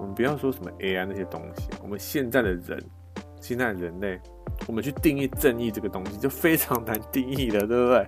[0.00, 2.82] 我们不要说什么 AI 那些东西，我们现在的人，
[3.38, 4.18] 现在人类，
[4.66, 8.06] 我们去定义正义这个东西就非常难定义了，对不对？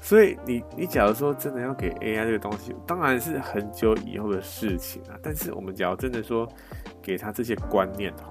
[0.00, 5.18] 所以你你假如说真的要给 AI 这个东西，当然是很久以后的事情啊。
[5.22, 6.46] 但是我们假如真的说
[7.02, 8.28] 给他这些观念哈，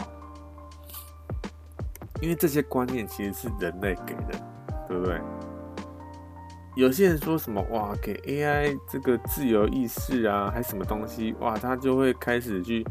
[2.21, 4.39] 因为这些观念其实是人类给的，
[4.87, 5.19] 对不对？
[6.77, 12.85] 有些人说什么哇，给 AI 这个自由意识啊，还什么东西哇，他就会开始去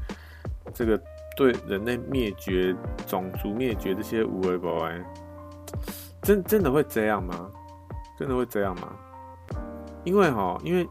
[0.74, 1.00] 这个
[1.36, 2.74] 对人类灭绝、
[3.06, 5.04] 种族灭绝这些无为不为，
[6.20, 7.48] 真真的会这样吗？
[8.18, 8.92] 真的会这样吗？
[10.02, 10.84] 因为哈，因为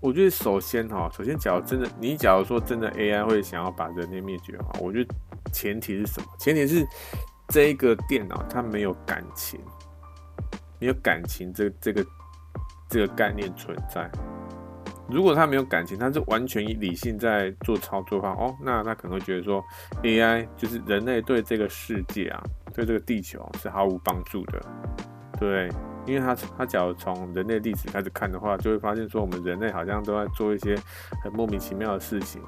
[0.00, 5.14] 我觉得首先哈，首先假如真的，你假如说真的 AI 会想要把人类灭绝的话，我觉得
[5.52, 6.26] 前提是什么？
[6.40, 6.84] 前提是
[7.50, 9.60] 这一个电脑它没有感情，
[10.78, 12.04] 没有感情这这个
[12.88, 14.10] 这个概念存在。
[15.06, 19.62] 如果他没有感情，他是完全以理性在做操作的话，哦，那他可能会觉得说
[20.02, 24.62] AI 就是人类对这个世界啊，对这个地球是毫无帮助的。
[25.38, 25.68] 对，
[26.06, 30.74] 因为他他假如从人类历史开始看的话，就会发现说我们人类好像都在做一些
[31.22, 32.40] 很莫名其妙的事情，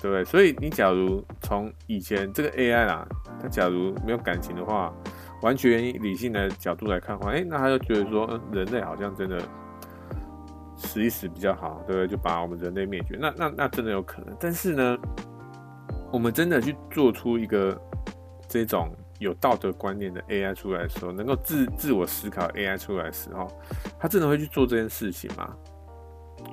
[0.00, 0.24] 对不对？
[0.24, 3.06] 所以你假如从以前这个 AI 啦，
[3.40, 4.92] 它假如没有感情的话，
[5.42, 9.42] 完全理性的角度来看的话，哎，那他就觉得说，嗯，人类好像真的
[10.76, 12.08] 死一死比较好，对不对？
[12.08, 14.36] 就把我们人类灭绝，那那那真的有可能。
[14.38, 14.98] 但是呢，
[16.12, 17.80] 我们真的去做出一个
[18.48, 18.90] 这种。
[19.20, 23.46] 有道德观念的 AI 出来的时候，能够自自我思考 AI 出来的时候，
[23.98, 25.54] 他真的会去做这件事情吗？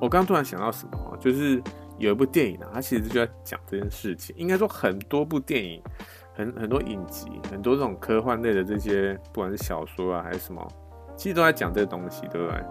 [0.02, 1.64] 我刚刚突然想到什么，就是
[1.98, 4.36] 有一部电影啊，它其实就在讲这件事情。
[4.38, 5.82] 应该说很多部电影，
[6.38, 10.66] 很很多影集，很多这种科幻类的这些，不管是小说啊还是什么，
[11.18, 12.64] 其实都在讲这个东西，对不对？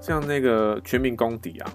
[0.00, 1.72] 像那个《全民公敌》啊，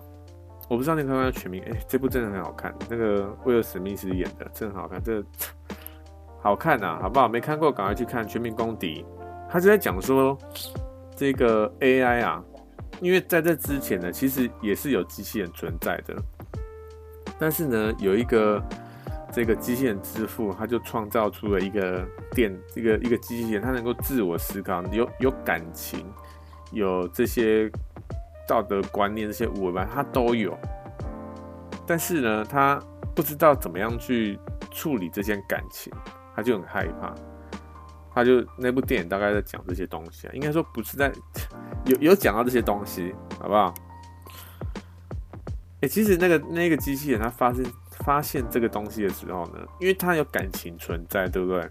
[0.68, 1.61] 我不知道你看没看《全民》？
[1.72, 5.28] 哎，这部真的很好看，那个威尔史密斯演的，真的很好看，这个。
[6.39, 7.28] 好看呐、啊，好不好？
[7.28, 9.03] 没看过，赶快去看《全民公敌》。
[9.49, 10.38] 他是在讲说，
[11.15, 12.41] 这个 AI 啊，
[13.01, 16.15] 因为在这之前呢，其实也是有机器人存在的。
[17.39, 18.63] 但是呢，有一个
[19.32, 26.05] 这个机器人之父，他就创造出了一个电，一个一个机器人，它能够自我思考，有有感情，
[26.71, 27.69] 有这些
[28.47, 30.57] 道德观念，这些五官，它都有。
[31.86, 32.82] 但是呢，他
[33.15, 34.39] 不知道怎么样去
[34.71, 35.91] 处理这些感情。
[36.36, 37.15] 他就很害怕，
[38.13, 41.11] 他就那部电影大概在讲这些东西啊，应该说不是在
[41.86, 43.73] 有有讲到这些东西，好不好？
[45.82, 47.65] 哎、其实那个那个机器人，它发现
[48.08, 51.70] 发现这个东西的时候呢，因为他有感情存在，对不对？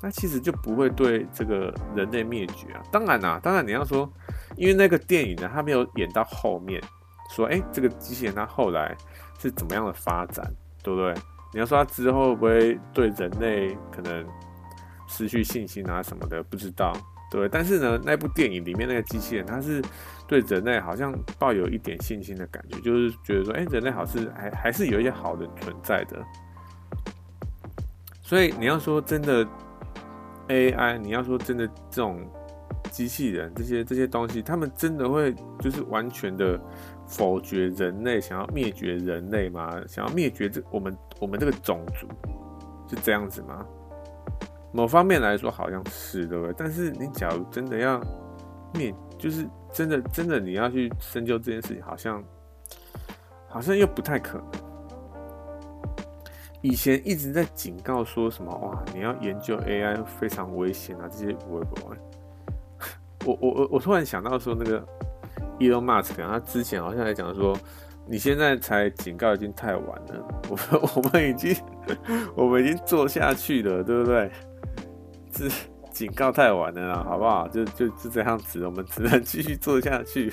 [0.00, 2.82] 那其实就不会对这个人类灭绝啊。
[2.90, 4.10] 当然啦、当然你要说，
[4.56, 6.82] 因为那个电影呢，他没有演到后面，
[7.34, 8.96] 说哎、欸，这个机器人它后来
[9.38, 10.50] 是怎么样的发展，
[10.82, 11.12] 对不对？
[11.52, 14.26] 你要说他之后会不会对人类可能
[15.06, 16.94] 失去信心啊什么的，不知道，
[17.30, 17.46] 对。
[17.46, 19.82] 但是呢，那部电影里面那个机器人，他是
[20.28, 26.22] 对人类好像抱有一点信心的感觉，就是觉得说，哎，人类好是还还是有一些好的存在的。
[28.22, 29.44] 所以你要说真的
[30.48, 32.20] AI，你要说真的这种
[32.90, 36.60] 机器人这些这些东西，他们真的会就是完全的。
[37.10, 39.80] 否决人类想要灭绝人类吗？
[39.88, 42.06] 想要灭绝这我们我们这个种族
[42.86, 43.64] 是这样子吗？
[44.74, 46.54] 某方面来说好像是，对不对？
[46.54, 47.98] 但是你假如真的要
[48.74, 49.48] 灭，就是
[49.78, 52.24] 真的真的你要去深究这件事情，好像
[53.46, 54.46] 好像又不太可能。
[56.62, 61.96] 以前一直在警告说什么哇，你要研究 AI 非常危险啊，这些会不会？
[63.24, 64.84] 我我我我突然想到说那个。
[65.60, 67.56] Elon Musk 他之前好像还讲说，
[68.06, 71.56] 你现在才警告已经太晚了， 我们我们已经
[72.36, 74.30] 我们已经做下去了，对不对？
[75.32, 75.50] 是
[75.98, 77.48] 警告太晚了啦，好不好？
[77.48, 80.32] 就就就这样子，我们只能继续做下去，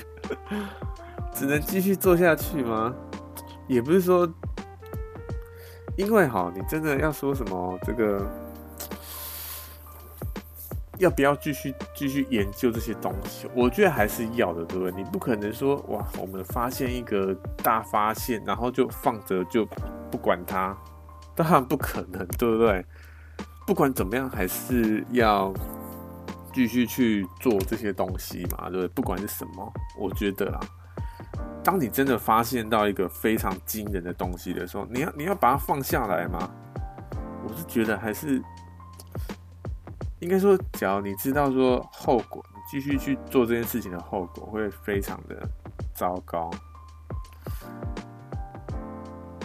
[1.34, 2.94] 只能继续做下去吗？
[3.66, 4.32] 也不是说，
[5.96, 8.24] 因为哈，你真的要说什么这个。
[10.98, 13.48] 要不要继续继续研究这些东西？
[13.52, 14.92] 我觉得还是要的，对不对？
[14.92, 19.66] 你不可能说哇，我们发现一个大发现，然后就放着就
[20.12, 20.74] 不管它，
[21.34, 22.86] 当然不可能，对不对？
[23.66, 25.52] 不管怎么样，还是要
[26.52, 28.88] 继续去做这些东西嘛，对不对？
[28.88, 30.60] 不管是什么，我觉得啊，
[31.64, 36.48] 当你真的发现到一个非常惊人的东西的时候，你要你要把它放下来吗？
[37.46, 38.42] 我是觉得还是。
[40.20, 45.46] 应该说，只要你知道说后果，你继续去做这件事情的后果会非常的
[45.94, 46.50] 糟糕。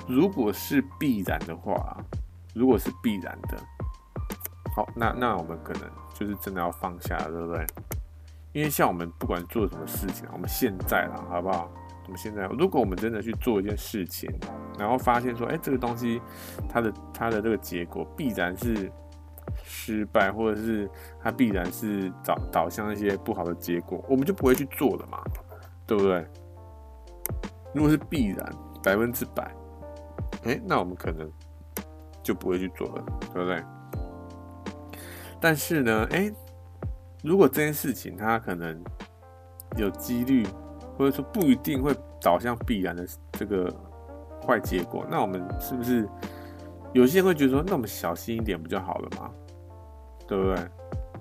[0.07, 1.97] 如果是必然的话，
[2.55, 3.61] 如果是必然的，
[4.75, 7.65] 好，那那我们可能就是真的要放下，对不对？
[8.53, 11.69] 因为像我们不管做什么事情，我们现在啦，好不好？
[12.05, 14.29] 我们现在，如果我们真的去做一件事情，
[14.77, 16.21] 然后发现说，哎，这个东西
[16.67, 18.91] 它的它的这个结果必然是。
[19.65, 20.89] 失败，或者是
[21.21, 25.21] 它必然是导导向一些不好的结果，我们就不会去做了嘛，
[25.85, 26.25] 对不对？
[27.73, 29.51] 如果是必然百分之百，
[30.45, 31.29] 哎，那我们可能
[32.23, 33.03] 就不会去做了，
[33.33, 33.61] 对不对？
[35.41, 36.31] 但是呢，哎，
[37.23, 38.79] 如果这件事情它可能
[39.75, 40.45] 有几率，
[40.97, 43.73] 或者说不一定会导向必然的这个
[44.45, 46.07] 坏结果，那我们是不是
[46.93, 49.31] 有些人会觉得说，那我们小心一点不就好了吗？
[50.27, 50.55] 对不对？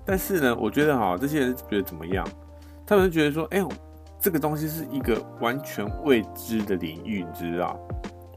[0.05, 2.27] 但是呢，我觉得哈，这些人觉得怎么样？
[2.85, 3.67] 他们觉得说，哎呦，
[4.19, 7.79] 这个东西是一个完全未知的领域，你知道？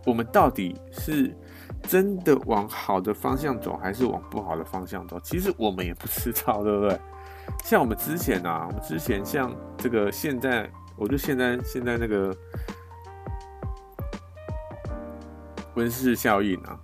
[0.06, 1.34] 我们到底是
[1.88, 5.20] 真的往好的方向走，还是往不好的方向走？
[5.20, 6.98] 其实我们也不知道，对不对？
[7.62, 12.34] 像我们之前啊，我们之前像这个现在，我就现在现在那个
[15.74, 16.78] 温室效应啊，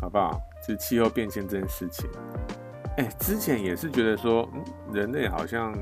[0.00, 0.40] 好不好？
[0.66, 2.08] 就是气候变迁这件事情。
[2.96, 5.72] 哎、之前也是觉得说，嗯，人类好像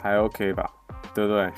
[0.00, 0.70] 还 OK 吧，
[1.14, 1.52] 对不对？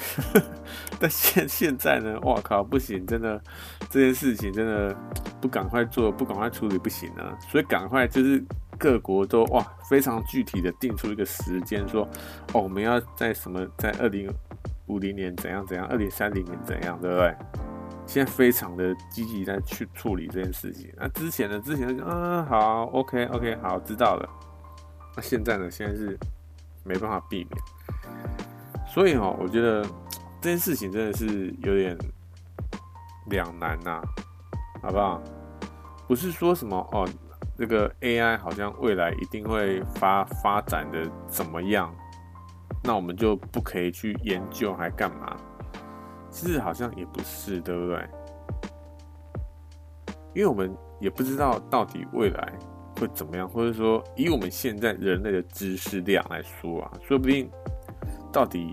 [1.01, 3.43] 但现 现在呢，哇靠，不行，真的
[3.89, 4.95] 这件事情真的
[5.41, 7.37] 不赶快做，不赶快处理不行啊！
[7.49, 8.45] 所以赶快就是
[8.79, 12.07] 各国都哇非常具体的定出一个时间，说
[12.53, 14.31] 哦，我们要在什么在二零
[14.87, 17.35] 五零年怎样怎样，二零三零年怎样，对不对？
[18.07, 20.93] 现在非常的积极在去处理这件事情。
[20.97, 21.61] 那之前呢？
[21.65, 24.29] 之前就嗯，好，OK OK，好，知道了。
[25.17, 25.71] 那现在呢？
[25.71, 26.19] 现在是
[26.83, 27.51] 没办法避免。
[28.93, 29.87] 所以哈，我觉得
[30.41, 31.97] 这件事情真的是有点
[33.27, 34.01] 两难呐，
[34.83, 35.21] 好不好？
[36.09, 37.07] 不是说什么哦，
[37.57, 41.95] 这个 AI 好像未来一定会发发展的怎么样，
[42.83, 45.37] 那我们就不可以去研究还干嘛？
[46.31, 48.09] 其实好像也不是，对不对？
[50.35, 52.53] 因为我们也不知道到底未来
[52.99, 57.51] 会怎么样，或者说以我们现在人类的知识量来说啊，说不定
[58.33, 58.73] 到底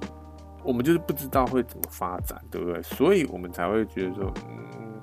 [0.67, 2.81] 我们就是不知道会怎么发展，对不对？
[2.83, 5.01] 所以我们才会觉得说，嗯，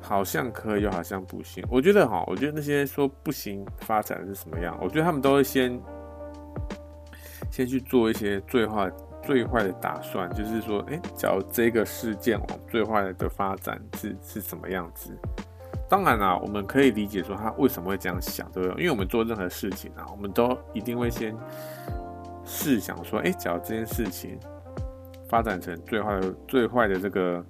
[0.00, 1.64] 好像可以，又好像不行。
[1.70, 4.76] 我觉得哈，我觉得那些说不行发展是什么样？
[4.82, 5.80] 我觉得他们都会先
[7.50, 8.90] 先去做一些最坏。
[9.26, 15.16] 最坏的打算就是说，哎，假如这个事件往最坏的发展是是什么样子？
[15.88, 18.82] 当然啦，我们可以理解说他为什么会这样想，对不对？
[18.82, 21.34] 因为我们做任何事情啊，我们都一定会先
[22.44, 24.38] 试想说，哎，假如这件事情
[25.28, 27.44] 发展成最坏最坏的这个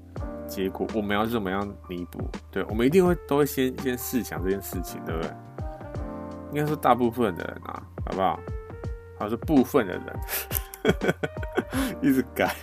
[0.46, 2.28] 结果，我们要怎么样弥补？
[2.50, 5.30] 对，我们一定会都会先先试想这件事情，对不对？
[6.52, 8.38] 应该说大部分的人啊，好不好？
[9.18, 10.04] 好是部分的人，
[12.02, 12.54] 一直改，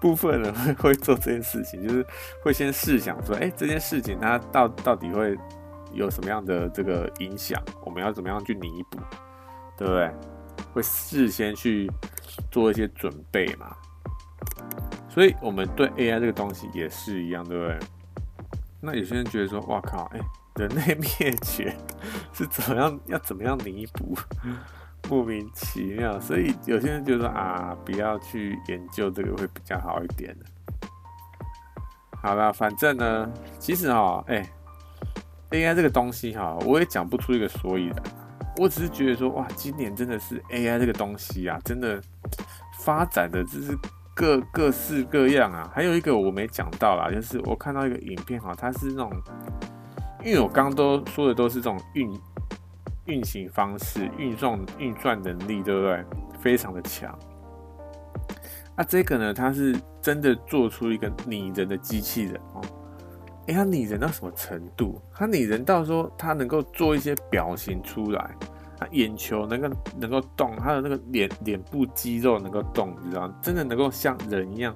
[0.00, 2.04] 部分人会会做这件事情，就是
[2.42, 5.36] 会先试想说，哎、这件事情它到到底会
[5.92, 7.62] 有什么样的这个影响？
[7.84, 8.98] 我们要怎么样去弥补？
[9.76, 10.10] 对不对？
[10.72, 11.90] 会事先去
[12.50, 13.74] 做一些准备嘛？
[15.08, 17.78] 所以，我们对 AI 这个东西也是一样，对不对？
[18.80, 20.20] 那有些人觉得说，哇靠，哎、
[20.54, 21.76] 人类灭绝
[22.32, 23.00] 是怎么样？
[23.06, 24.16] 要怎么样弥补？
[25.08, 26.20] 莫名其妙。
[26.20, 30.36] 所以有些人就说啊，不要去研究这个会比较好一点。
[32.22, 34.48] 好了，反正呢，其实哈，哎、
[35.50, 38.02] ，AI 这个东西哈，我也讲不出一个所以然。
[38.58, 42.02] 我只是觉得说，哇，今年真的是 AI 这个东西啊，真的
[42.80, 43.74] 发展的就是。
[44.20, 49.12] 各各式各样啊，还有一个我没讲到啦，就是我看到一个影片哈，它是那种，
[50.24, 52.20] 因为我刚刚都说的都是这种运
[53.04, 56.04] 运行方式、运算运算能力，对不对？
[56.40, 57.16] 非常的强。
[58.76, 62.60] 那这个呢，它是真的做出一个拟人的机器人哦。
[63.48, 65.00] 哎，他拟人到什么程度？
[65.12, 68.30] 他拟人到说他能够做一些表情出来。
[68.78, 69.68] 他眼球能够
[69.98, 73.28] 能够动，他的那个脸脸部肌肉能够动，你知道？
[73.42, 74.72] 真的能够像人一样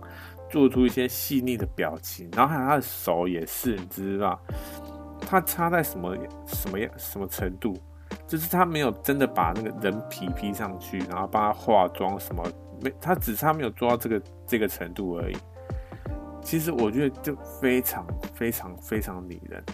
[0.51, 4.41] 做出一些细腻的表情，然后还有他的手也是，你知道？
[5.21, 6.17] 他差在什么
[6.49, 7.77] 什么样什么程度？
[8.27, 12.43] 就是他没有真的把那个人皮披上去，然后帮他化妆什么，
[12.81, 15.37] 没，他只差没有做到这个这个程度而已。
[16.43, 19.65] 其实我觉得就非常非常非常拟人。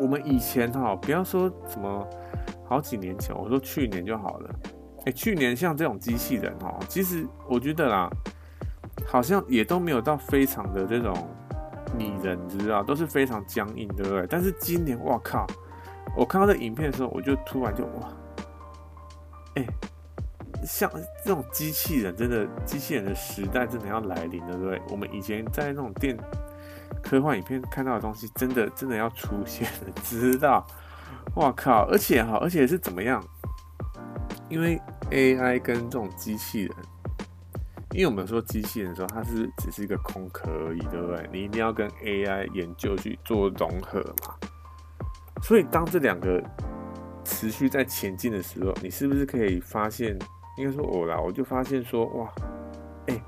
[0.00, 2.06] 我们以前哈，不要说什么。
[2.68, 4.54] 好几年前，我说去年就好了。
[5.06, 8.10] 哎、去年像这种机器人哈，其实我觉得啦，
[9.06, 11.14] 好像也都没有到非常的这种
[11.96, 14.26] 拟人，你知道，都是非常僵硬，对不对？
[14.28, 15.46] 但是今年，我靠！
[16.14, 18.12] 我看到这影片的时候，我就突然就哇，
[19.54, 19.66] 哎、
[20.64, 20.90] 像
[21.24, 24.82] 这种机器人，真的机器人的时代真的要来临了，对不对？
[24.90, 26.16] 我们以前在那种电
[27.02, 30.66] 科幻影片看到的东西，真的真的要出现了， 知道？
[31.34, 31.86] 哇靠！
[31.88, 33.22] 而且哈，而且是怎么样？
[34.48, 34.80] 因为
[35.10, 36.70] AI 跟这种机器人，
[37.92, 41.28] 因为我们说机器人的时候，它是只是一个空壳而已，对不对？
[41.30, 44.34] 你一定要跟 AI 研究去做融合嘛。
[45.42, 46.42] 所以当这两个
[47.24, 50.18] 持续在前进的时候，你是不是可以发现？
[50.58, 52.30] 应该说我啦，我就发现说，哇，
[53.06, 53.22] 哎、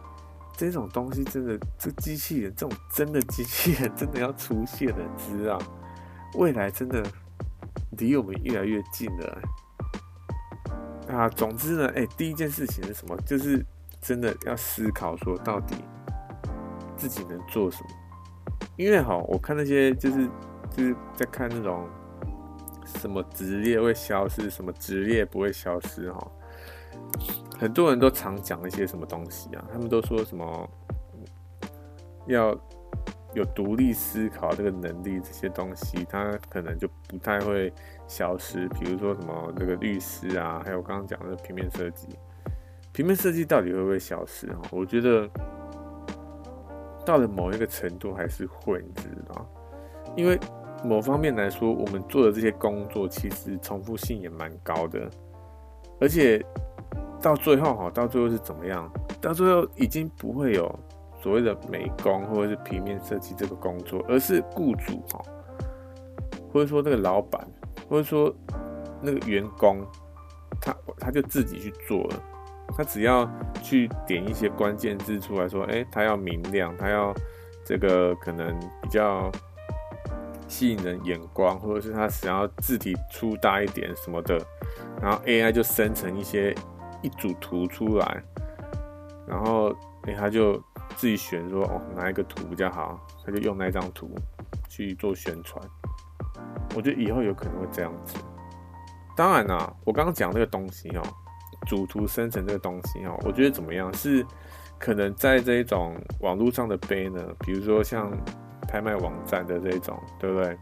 [0.56, 5.58] 这种东西真的，这机器人这种真的机器人真的要出现了，知道？
[6.34, 7.02] 未来真的。
[7.98, 9.42] 离我们越来越近了
[11.08, 11.28] 啊！
[11.28, 13.16] 总之呢，哎、第一件事情是什么？
[13.26, 13.66] 就是
[14.00, 15.74] 真的要思考说，到底
[16.96, 17.90] 自己能做什么？
[18.76, 20.28] 因为哈，我看那些就是
[20.70, 21.86] 就是在看那种
[22.84, 26.32] 什么职业会消失，什么职业不会消失哈。
[27.58, 30.70] 很多人都常讲一些什么东西啊，他们都说什么
[32.26, 32.58] 要。
[33.32, 37.72] 有独立思考这个能力，这些东西它可能就不太会
[38.08, 38.66] 消失。
[38.70, 42.08] 比如说什么这个律师啊，还有刚刚讲的平面设计，
[42.92, 44.60] 平面设计到底会不会消失啊？
[44.72, 45.30] 我觉得
[47.06, 49.46] 到了某一个程度还是会，你知道？
[50.16, 50.36] 因为
[50.82, 55.08] 某方面来说，我们做的这些工作其实重复性也蛮高的，
[56.00, 56.44] 而且
[57.22, 58.90] 到最后哈，到最后是怎么样？
[59.20, 60.78] 到最后已经不会有。
[61.22, 65.22] 所谓的美工或者是平面设计这个工作，而是雇主哈，
[66.50, 67.46] 或者说那个老板，
[67.90, 68.34] 或者说
[69.02, 69.84] 那个员工，
[70.62, 72.22] 他他就自己去做了，
[72.74, 73.30] 他只要
[73.62, 77.12] 去点一些关键字出来说，哎，他要明亮，他要
[77.66, 79.30] 这个可能比较
[80.48, 84.40] 吸引人眼光，或者是他想要字体粗大一点什么的，
[85.02, 86.54] 然后 AI 就生成一些
[87.02, 88.22] 一组图出来，
[89.26, 90.62] 然后哎他就。
[90.96, 94.10] 自己选说哦，哪一个图比较好，他就用那张图
[94.68, 95.64] 去做宣传。
[96.74, 98.18] 我觉得以后有可能会这样子。
[99.16, 101.02] 当然啦，我刚刚讲这个东西哦，
[101.66, 103.90] 主图生成这个东西哦，我觉得怎么样？
[103.94, 104.26] 是
[104.78, 108.10] 可能在这一种网络上的 banner，比如说像
[108.68, 110.58] 拍卖网站的这一种，对不对？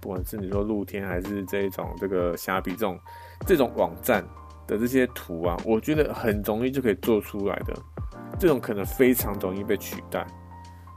[0.00, 2.98] 不管是你说露天还是这一种这个虾皮这种
[3.46, 4.22] 这种网站
[4.66, 7.74] 的这些图啊，我觉得很容易就可以做出来的。
[8.38, 10.26] 这种可能非常容易被取代，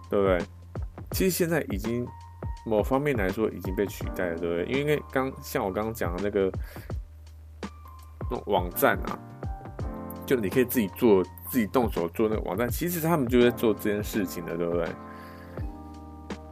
[0.09, 0.39] 对不对？
[1.11, 2.05] 其实现在已经
[2.65, 4.65] 某方面来说已经被取代了，对不对？
[4.65, 6.51] 因为刚像我刚刚讲的那个
[8.31, 9.19] 那网站啊，
[10.25, 14.87] 就你可以自己做，自己动手做那个网站，其实他们就在做这件事情的，对不对？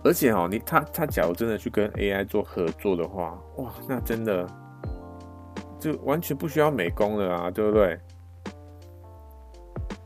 [0.03, 4.47] 而且哦，你他他假如真的去跟 AI 做合作的话，哇，那真的
[5.85, 7.99] 就完全不需要美工了啊，对不对？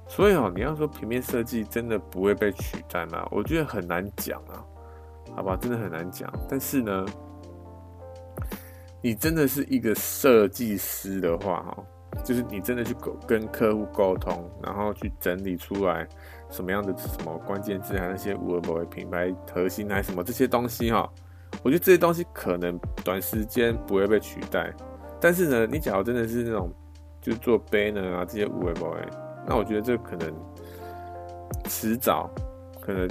[0.08, 3.26] 所以哦，你要说平面设计真的不会被取代吗？
[3.32, 4.60] 我觉得很难讲啊，
[5.36, 6.30] 好吧，真的很难讲。
[6.50, 7.06] 但是呢，
[9.02, 11.78] 你真的是一个设计师的话，哈。
[12.26, 12.94] 就是你真的去
[13.28, 16.06] 跟客户沟通，然后去整理出来
[16.50, 21.08] 什么样的什么关键字，还那些五维品牌核心还是什么这些东西哈，
[21.62, 24.74] 我觉得这些东西可能短时间不会被取代，
[25.22, 26.72] 但是呢，你假如真的是那种
[27.22, 28.74] 就做 banner 啊这些五维，
[29.46, 30.34] 那我觉得这可能
[31.66, 32.30] 迟早
[32.82, 33.08] 可能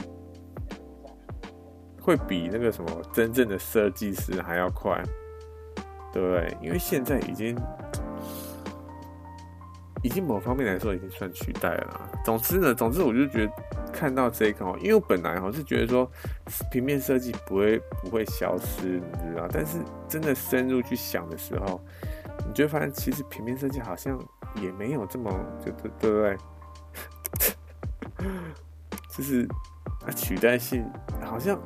[2.01, 5.03] 会比那个什么真正的设计师还要快，
[6.13, 6.57] 对不对？
[6.63, 7.57] 因为现在已经。
[10.09, 12.11] 已经某方面来说已经算取代了。
[12.25, 13.53] 总之呢，总之我就觉得
[13.93, 16.11] 看到这个哦，因为我本来哈是觉得说
[16.71, 19.47] 平面设计不会不会消失，你知道？
[19.53, 19.77] 但是
[20.09, 21.79] 真的深入去想的时候，
[22.47, 24.19] 你就发现其实平面设计好像
[24.55, 25.31] 也没有这么
[25.63, 26.39] 就对对不对？
[29.15, 29.47] 就是
[30.07, 30.91] 啊，取代性
[31.23, 31.61] 好像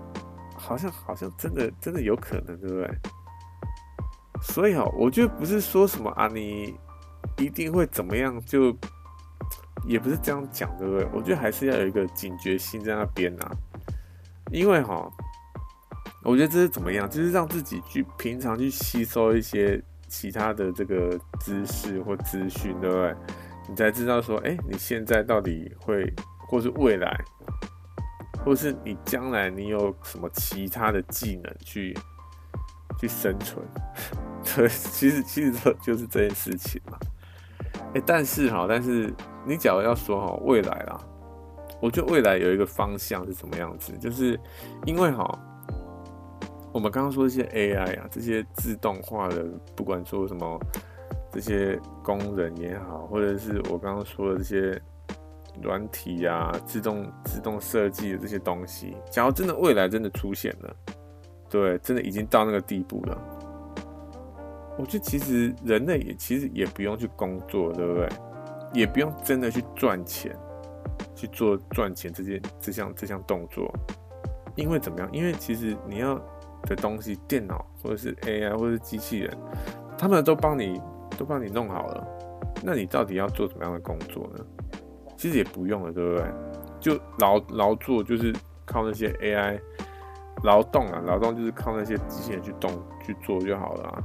[0.56, 2.90] 好像好像真的真的有可能，对不对？
[4.42, 6.74] 所以哈，我觉得不是说什么啊你。
[7.38, 8.40] 一定会怎么样？
[8.44, 8.76] 就
[9.84, 11.06] 也不是这样讲，对不对？
[11.12, 13.50] 我觉得还是要有一个警觉心在那边啊。
[14.50, 15.10] 因为哈，
[16.24, 17.08] 我觉得这是怎么样？
[17.08, 23.16] 就是让自己去平常去吸收一些其他的这个知识或资讯，对不对？
[23.68, 26.12] 你才知道说，哎，你现在到底会，
[26.48, 27.16] 或是未来，
[28.44, 31.96] 或是你将来你有什么其他的技能去
[32.98, 33.64] 去生存？
[34.56, 36.98] 对，其实其实这就是这件事情嘛。
[37.94, 39.12] 哎、但是哈，但是
[39.46, 41.00] 你假如要说哈，未来啦，
[41.80, 43.92] 我觉得未来有一个方向是什么样子？
[43.98, 44.38] 就是
[44.84, 45.38] 因为哈，
[46.72, 49.44] 我们刚刚说这些 AI 啊，这些自动化的，
[49.76, 50.58] 不管说什么
[51.30, 54.82] 这些工人也好，或者是我刚刚说的这些
[55.62, 60.76] 软体啊，自动自动设计的这些东西，假如真的未来真的出现了，
[61.52, 63.18] 对，真的已经到那个地步了。
[64.78, 68.08] 我觉得其实人类也其实也不用去工作，对不对？
[68.72, 70.34] 也不用真的去赚钱，
[71.14, 73.70] 去做赚钱这件这项这项动作，
[74.56, 75.06] 因为怎么样？
[75.12, 76.18] 因为其实你要
[76.62, 79.36] 的东西，电脑或者是 AI 或者是机器人，
[79.98, 80.80] 他们都帮你
[81.18, 82.08] 都帮你弄好了，
[82.64, 84.42] 那你到底要做什么样的工作呢？
[85.18, 86.24] 其实也不用了，对不对？
[86.80, 88.34] 就劳劳作就是
[88.64, 89.60] 靠那些 AI
[90.42, 92.70] 劳动啊，劳动就是靠那些机器人去动
[93.04, 94.02] 去做就好了啊。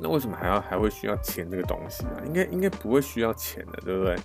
[0.00, 2.22] 那为什么还要还会需要钱这个东西啊？
[2.26, 4.16] 应该应该不会需要钱的，对不对？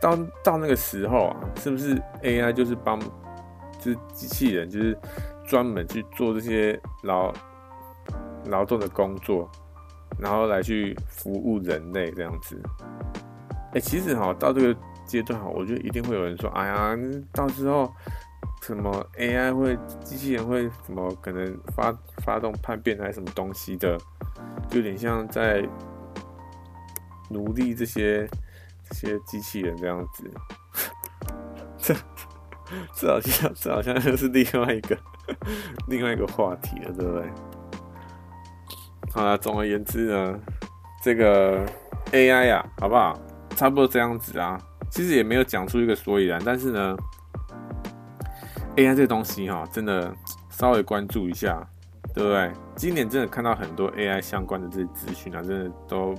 [0.00, 2.98] 到到那个时候啊，是不是 AI 就是帮，
[3.80, 4.96] 就是机器人，就是
[5.46, 7.32] 专门去做这些劳
[8.46, 9.50] 劳动的工作，
[10.18, 12.58] 然后来去服务人类这样子？
[13.74, 16.96] 哎、其实哈，到这个阶段哈，我觉得一定会有人说，哎呀，
[17.32, 17.92] 到时候
[18.62, 21.92] 什么 AI 会机器人会什么可能发
[22.24, 23.98] 发动叛变还是什么东西的？
[24.68, 25.66] 就有点像在
[27.30, 28.28] 奴隶这些
[28.88, 30.30] 这些机器人这样子，
[31.78, 31.94] 这
[32.94, 34.96] 这好像这好像又是另外一个
[35.88, 37.30] 另外一个话题了，对不对？
[39.10, 40.38] 好了，总而言之呢，
[41.02, 41.64] 这个
[42.12, 43.18] AI 呀、啊，好不好？
[43.56, 46.96] 差不多这样子啊，其实也没有讲出一个所以然，但是呢
[48.78, 50.14] ，AI 这个东西哈，真的
[50.48, 51.68] 稍微关注一下。
[52.14, 52.50] 对不对？
[52.74, 56.14] 今年真的看到很多 AI 相关的这些资讯啊，真的都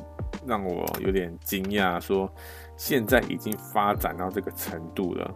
[0.46, 2.00] 让我有点惊讶。
[2.00, 2.32] 说
[2.78, 5.30] 现在已经发展到这个程度了，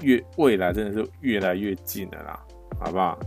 [0.00, 2.40] 越未来真的是越来越近了啦，
[2.78, 3.18] 好不好？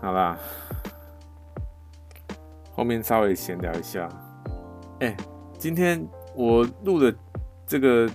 [0.00, 0.38] 好吧，
[2.70, 4.08] 后面稍微闲聊一下。
[5.00, 5.16] 哎，
[5.58, 7.12] 今天我录的
[7.66, 8.08] 这个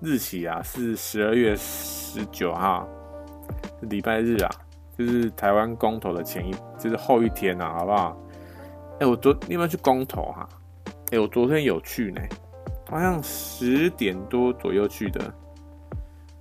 [0.00, 2.88] 日期啊，是十二月十九号，
[3.82, 4.50] 礼拜日啊。
[4.98, 8.16] 就是台湾公投的前一，就是后一天啊，好不好？
[8.98, 10.48] 哎、我昨你有没有去公投哈？
[11.12, 12.22] 哎、我昨天有去呢，
[12.88, 15.20] 好像十点多左右去的。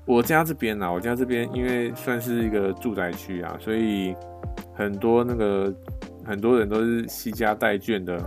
[0.06, 4.16] 我家这边啊，我家这边因为算是一个住宅区啊，所以
[4.74, 5.76] 很多那个
[6.24, 8.18] 很多人都是携家带眷的，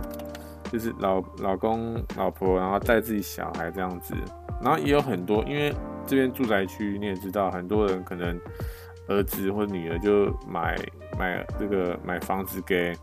[0.71, 4.13] 就是老老公老婆，然后带自己小孩这样子。
[4.61, 5.73] 然后也有很多，因为
[6.05, 8.39] 这边住宅区你也知道，很多人可能。
[9.11, 10.77] 儿子或女儿就买
[11.17, 12.95] 买这个买房子给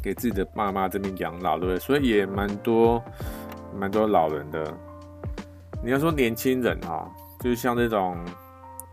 [0.00, 1.78] 给自己的爸妈这边养老，对不对？
[1.80, 3.02] 所以也蛮多
[3.76, 4.72] 蛮多老人的。
[5.82, 8.16] 你要说年轻人哈，就是像这种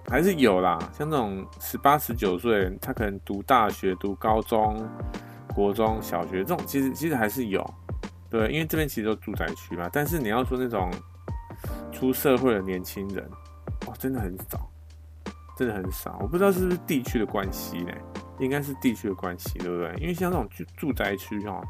[0.08, 4.84] 还是有啦，像那种十八十九岁，他可能读大学、读高中、
[5.54, 7.64] 国中小学这种，其实其实还是有，
[8.32, 9.88] 对，因为这边其实都住宅区嘛。
[9.94, 10.90] 但是你要说那种
[11.92, 13.30] 出社会的年轻人，
[13.88, 14.70] 哇，真的很少，
[15.58, 16.18] 真的很少。
[16.22, 17.92] 我不知道是不是地区的关系呢？
[18.40, 19.94] 应该是地区的关系，对不对？
[20.00, 21.62] 因为像这种住住宅区哈，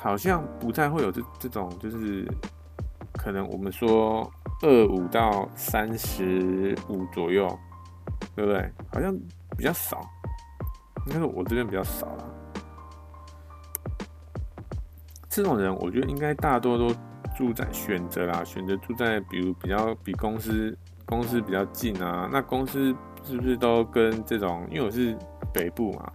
[0.00, 2.26] 好像不太会有这这种就是。
[3.16, 7.48] 可能我们说二五到三十五左右，
[8.34, 8.70] 对不对？
[8.92, 9.16] 好像
[9.56, 10.04] 比较少，
[11.06, 12.24] 应该是我这边比较少啦。
[15.30, 16.94] 这种人，我觉得应该大多都
[17.36, 22.28] 住在选择啦，选择住在比如比较比公司公司比较近啊。
[22.32, 24.66] 那公司是不是都跟这种？
[24.70, 25.16] 因为我是
[25.52, 26.12] 北部嘛，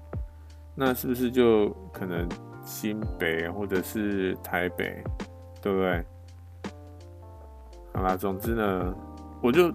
[0.75, 2.27] 那是不是就可能
[2.63, 5.03] 新北或者是台北，
[5.61, 6.05] 对不对？
[7.93, 8.95] 好啦，总之呢，
[9.41, 9.73] 我就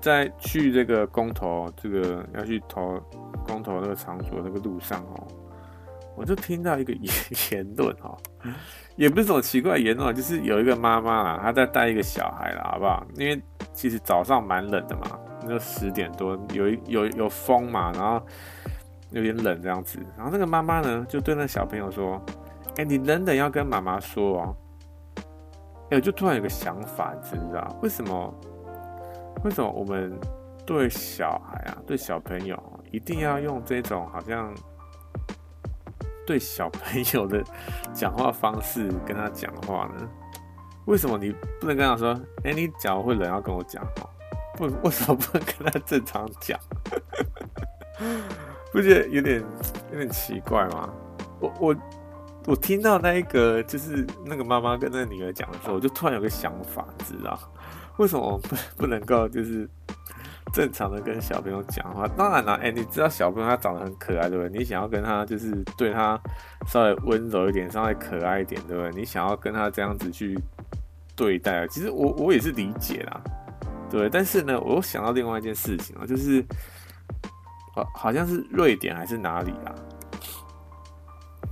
[0.00, 2.98] 在去这个公投，这个要去投
[3.44, 5.26] 公投那个场所那个路上哦，
[6.16, 7.12] 我就听到一个言
[7.52, 8.16] 言论哦，
[9.00, 13.02] 也不是什么奇怪言论，就是有一个妈妈啊，她在带一个小孩啦，好不好？
[13.16, 13.42] 因为
[13.72, 18.20] 其实早上蛮冷的嘛，那十点多有有有风嘛，然后
[19.08, 22.22] 有点冷这样子，然后那个妈妈呢就对那小朋友说
[22.76, 24.56] ：“哎，你冷冷要跟妈妈说哦。”
[25.88, 28.34] 哎，我就突然有个想法，你知道为什么？
[29.44, 30.12] 为什么我们
[30.66, 34.54] 对小孩啊，对小朋友一定要用这种好像
[36.30, 37.42] 对小朋友的
[37.92, 40.08] 讲话方式跟他讲话呢？
[40.84, 42.12] 为什么你不能跟他说
[42.44, 44.08] ：“哎，你讲会冷，要跟我讲话。”
[44.54, 46.56] 不，为什么不能跟他正常讲？
[48.70, 49.44] 不觉得有点
[49.90, 50.88] 有点奇怪吗？
[51.40, 51.76] 我我。
[52.46, 57.38] 我听到那一个就是那个妈妈跟那个女儿讲的时候，我就突然有个想法，你知道
[57.98, 59.68] 为什么我不不能够就是
[60.52, 62.06] 正常的跟小朋友讲话？
[62.08, 64.58] 当然了，哎、你知道小朋友他长得很可爱，对不对？
[64.58, 66.18] 你想要跟他就是对他
[66.66, 68.90] 稍微温柔一点，稍微可爱一点，对不对？
[68.92, 70.38] 你想要跟他这样子去
[71.16, 73.20] 对待，其实我我也是理解啦，
[73.90, 74.08] 对。
[74.08, 76.44] 但是呢，我又想到另外一件事情啊，就是
[77.74, 79.74] 好好像是瑞典还是哪里啊？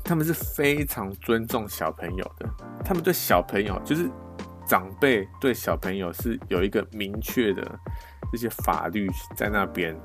[0.05, 2.49] 他们是非常尊重小朋友的，
[2.83, 4.09] 他们对小朋友就是
[4.67, 7.79] 长辈对小朋友是有一个明确的
[8.33, 9.97] 这些法律在那边，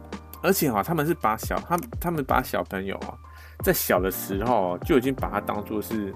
[0.41, 3.17] 而且哈，他们是把小他他们把小朋友啊，
[3.63, 6.13] 在小的时候就已经把他当做是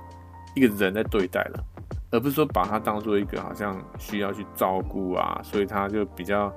[0.56, 1.64] 一个人在对待了，
[2.12, 6.54] 而不是说把他当做一个好像需要去照顾啊，所以他就比较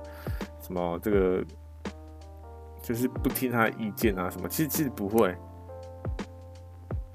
[0.61, 1.45] 什么这个
[2.83, 5.35] 就是不听他的意见啊什么，其实其实不会。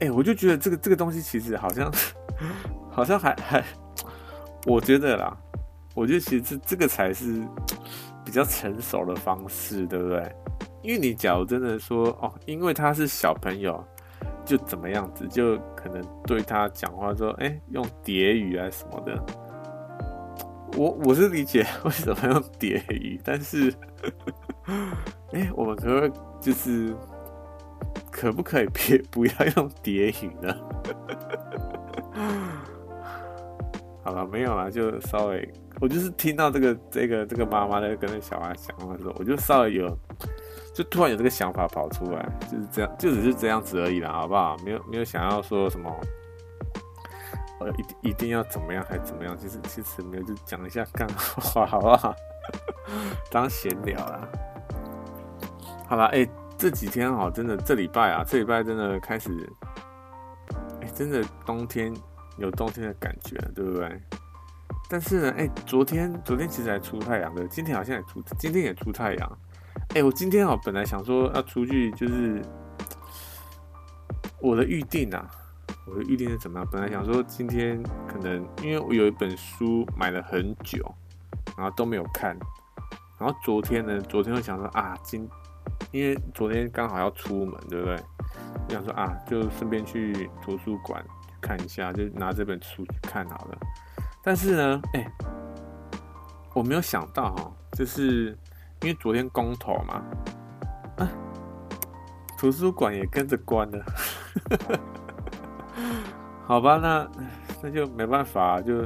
[0.02, 1.92] 哎、我就觉得这个这个东西其实好像，
[2.92, 3.64] 好像还还，
[4.66, 5.36] 我觉得啦，
[5.96, 7.42] 我觉得其实这这个才是
[8.26, 10.36] 比较成熟的方式，对不对？
[10.82, 13.82] 因为你假如真的说哦，因为他是小朋友，
[14.44, 19.24] 就怎么样子，就可能对他讲话说，哎、用叠语啊什么的。
[20.78, 23.74] 我我是理解 为什么用叠语，但是，
[25.32, 26.12] 哎、我们可不可以
[26.42, 26.96] 就是。
[28.12, 30.56] 可不可以别不要用叠语呢？
[34.02, 39.98] 好了，没有了，就稍微，我就是听到这个这个这个妈妈在跟那小孩讲话的时候，我就稍微有，
[40.74, 44.56] 就突然有这个想法跑出来，就是这样，就只是这样子而已啦，好不好？
[44.64, 45.94] 没有没有想要说什么，
[47.60, 47.70] 呃，
[48.02, 52.16] 一一定要怎么样还怎么样，其实其实没有，就讲一下干话， 好不好？
[53.30, 54.28] 当闲聊啦。
[55.88, 59.30] 好了，哎、这几天哈，真的这礼拜啊，这礼拜真的开始，
[60.82, 61.94] 哎，真的冬天
[62.38, 64.02] 有冬天的感觉，对不对？
[64.88, 69.38] 但是呢，哎，昨天昨天其实还出太阳的，今天好像也出，今天也出太阳。
[69.96, 72.42] 哎，我今天啊，本来想说要出去，就是
[74.40, 75.30] 我的预定啊，
[75.88, 76.70] 我的预定是怎么样？
[76.72, 80.80] 本来想说今天可能因为我有一本书买了很久，
[81.58, 82.38] 然后都没有看，
[83.18, 85.28] 然后昨天呢，昨天又想说啊，今
[85.92, 88.00] 因为昨天刚好要出门，对不对？
[88.68, 91.04] 我想说啊，就顺便去图书馆
[91.42, 93.58] 看一下，就拿这本书去看好了。
[94.26, 95.08] 但是呢，哎、
[96.54, 98.36] 我没有想到哈，就是
[98.82, 100.02] 因为昨天公投嘛，
[100.98, 101.08] 啊，
[102.38, 103.86] 图书馆也跟着关了。
[106.48, 107.08] 好吧，那
[107.62, 108.86] 那就没办法，就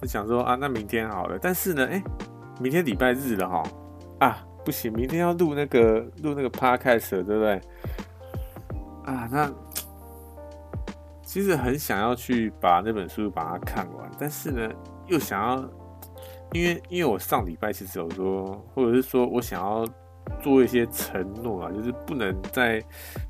[0.00, 1.38] 就想说啊，那明天好了。
[1.42, 2.02] 但是呢，哎、
[2.60, 3.62] 明天礼拜日了哈，
[4.20, 4.38] 啊。
[4.64, 7.60] 不行，明天要录那个录那个 podcast，对不对？
[9.04, 9.50] 啊，那
[11.32, 14.70] 其实很想要去把那本书把它看完，但是呢，
[15.06, 15.64] 又想要，
[16.52, 19.82] 因为因为我上礼拜其实有说，或者是说我想要
[20.42, 22.84] 做一些承诺啊，就是不能再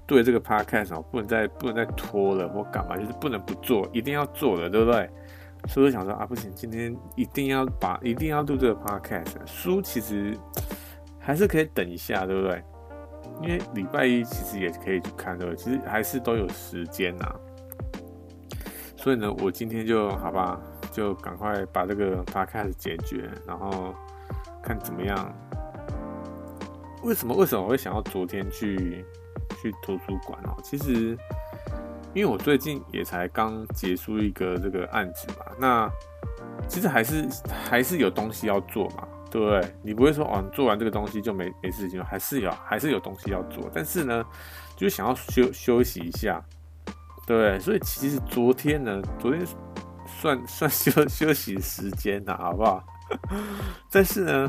[0.04, 5.08] 对这个 podcast 不能再不能再拖了或干嘛，就是不能不做，一定要做的，对不对？
[5.68, 9.28] 所以我想说啊，不行，今天一定要把一定要录这个 podcast。
[9.46, 10.36] 书其实
[11.20, 12.64] 还是可以等一下，对不对？
[13.42, 15.56] 因为礼拜一其实也可以去看，对不对？
[15.56, 17.32] 其实还是都有时间呐。
[19.02, 20.60] 所以呢，我今天就好吧，
[20.92, 23.94] 就赶快把这个 podcast 解决，然后
[24.62, 25.34] 看怎么样。
[27.02, 29.04] 为什么为什么我会想要昨天去
[29.60, 30.56] 去图书馆哦？
[30.62, 31.18] 其实。
[32.14, 35.90] 因为我最近也才刚结束一个这个案子嘛，那
[36.68, 37.26] 其实还是
[37.64, 39.74] 还是有东西要做嘛，对不对？
[39.82, 44.22] 你不会说哦，你做完这个东西就没没事情了，还是有还是有东西要做，但是呢，
[44.76, 46.38] 就想要休休息一下，
[47.26, 47.58] 对？
[47.60, 49.46] 所以其实昨天呢，昨天
[50.06, 52.82] 算算休休息时间呐，好不好？
[53.90, 54.48] 但是呢，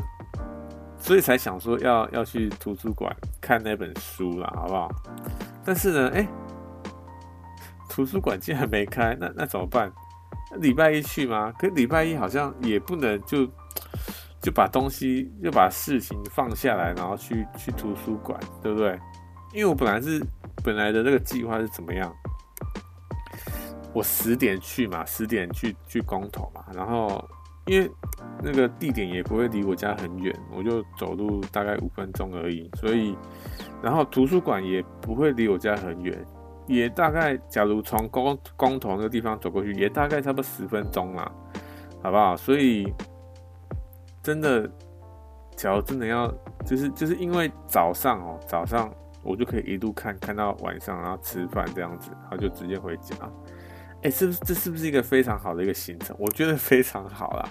[0.98, 4.88] 所以才想说要要去图书馆看那本书啦，好不好？
[5.64, 6.26] 但是呢，哎。
[7.86, 9.88] 图书馆竟然没开，那那怎么办？
[10.56, 11.52] 礼拜一去吗？
[11.56, 13.46] 可礼拜一好像也不能就
[14.42, 18.98] 就把东西就把事情放下来，然后去去图书馆，对不对？
[19.52, 20.20] 因为我本来是
[20.64, 22.12] 本来的这个计划是怎么样？
[23.94, 27.26] 我十点去嘛，十点去去公投嘛，然后
[27.66, 27.90] 因为
[28.42, 33.16] 那个地点也不会离我家很远，我就走路大概五分钟而已，所以
[33.82, 36.22] 然后图书馆也不会离我家很远。
[36.66, 41.30] 也大概，假如从公公投那个地方走过去，也大概差不多十分钟啦，
[42.02, 42.34] 好不好？
[42.34, 42.90] 所以
[44.22, 44.66] 真的，
[45.54, 46.26] 假如真的要，
[46.64, 48.90] 就是就是因为早上哦，早上
[49.22, 53.14] 我就可以一路看看到晚上，然后吃饭这样子，然后就直接回家。
[54.04, 56.14] 哎，是不是这是不是一个非常好的一个行程？
[56.18, 57.48] 我觉得非常好啦，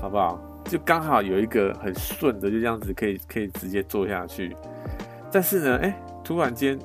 [0.00, 0.40] 好不好？
[0.64, 4.56] 就刚好有一个很顺的，就这样子可以可以直接做下去。
[5.32, 6.78] 但是呢，哎，突然间。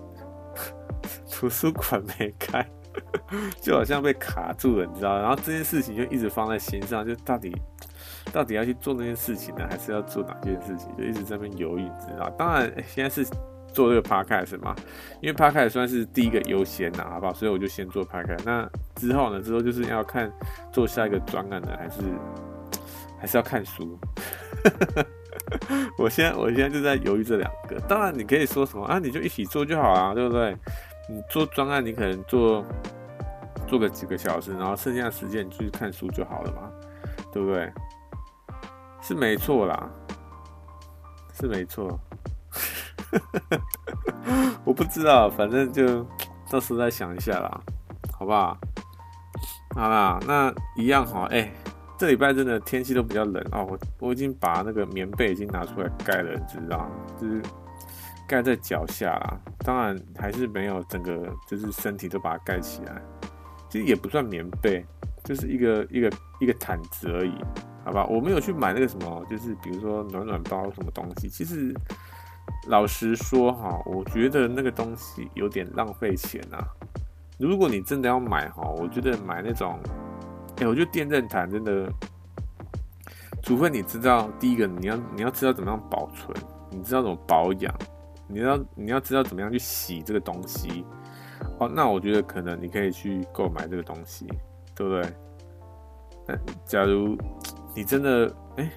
[1.29, 2.65] 图书馆没开，
[3.61, 5.19] 就好像被卡住了，你知道？
[5.19, 7.53] 然后这件事情就一直放在心上，就到底
[8.31, 10.95] 到底要去做那件事情呢，还是要做哪件事情？
[10.97, 12.29] 就一直在那边犹豫，你知道？
[12.37, 13.27] 当然现在是
[13.75, 14.73] 做这个 podcast 嘛，
[15.21, 17.33] 因为 podcast 算是第一个优先呐，好不好？
[17.33, 18.39] 所以我就先做 podcast。
[18.45, 19.41] 那之后呢？
[19.41, 20.31] 之后就是要看
[20.71, 22.01] 做下一个专案呢，还是
[23.19, 23.99] 还是要看书？
[25.99, 27.77] 我现在我现在就在犹豫这两个。
[27.81, 28.97] 当然你可以说什么啊？
[28.97, 30.55] 你就一起做就好了，对不对？
[31.09, 32.65] 你做专案，你可能做
[33.67, 36.71] 做个几个小时，然后剩下的时间你去看书就好了嘛，
[37.33, 37.69] 对不对？
[39.01, 39.89] 是没错啦，
[41.33, 41.99] 是没错。
[44.63, 46.03] 我不知道，反正就
[46.49, 47.61] 到时候再想一下啦，
[48.11, 48.57] 好不好？
[49.75, 51.51] 好啦，那一样哈，哎、
[51.97, 56.89] 这礼拜真的天气都比较冷哦，我我已经把那个棉被已经拿出来盖了，你知道，
[57.19, 57.41] 就是。
[58.27, 62.99] 盖在脚下啦，当然还是没有整个，就是身体都把它盖起来。
[63.69, 64.83] 其实也不算棉被，
[65.23, 67.35] 就是一个一个一个毯子而已，
[67.83, 68.03] 好吧？
[68.07, 71.29] 我没有去买那个什么，就是比如说暖暖包什么东西。
[71.29, 71.71] 其实
[72.67, 76.65] 老实说哈，我觉得那个东西有点浪费钱啊。
[77.37, 79.79] 如果你真的要买哈，我觉得买那种，
[80.57, 81.91] 哎、我觉得电热毯真的，
[83.41, 86.35] 除非你知道第一个你要你要知道怎么样保存，
[86.71, 87.73] 你知道怎么保养。
[88.27, 90.83] 你要你要知道怎么样去洗这个东西
[91.59, 94.25] 哦，那我觉得可能你可以去购买这个东西，
[94.73, 95.13] 对不对？
[96.25, 96.35] 那
[96.65, 97.15] 假如
[97.75, 98.71] 你真的哎、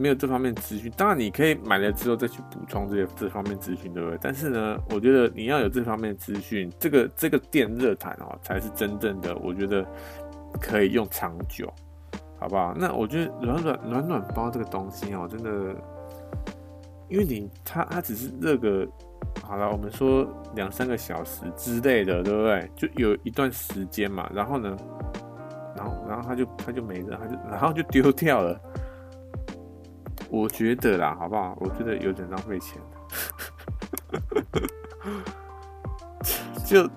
[0.00, 4.18] 没有这方面资讯，当然你可以买了之后再去补充这些这方面资讯，对不对？
[4.20, 9.86] 但是呢，我觉得你要有这方面资讯，这个这个电热毯哦才是真正的，我觉得
[10.60, 11.72] 可以用长久，
[12.38, 12.74] 好不好？
[12.74, 15.76] 那我觉得暖暖暖暖包这个东西哦，真的。
[17.08, 18.86] 因为你它它只是热个
[19.42, 20.24] 好了，我们说
[20.54, 22.70] 两三个小时之类的，对不对？
[22.76, 24.76] 就有一段时间嘛，然后呢，
[25.76, 28.60] 然后然后它就它就没了，它就然后就丢掉了。
[30.30, 31.56] 我觉得啦，好不好？
[31.60, 32.80] 我觉得有点浪费钱，
[36.64, 36.88] 就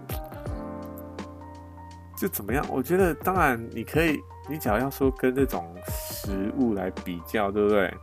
[2.16, 2.64] 就怎么样？
[2.70, 7.94] 我觉得当然你可以，你只要要说跟这种食物来比较，对不对？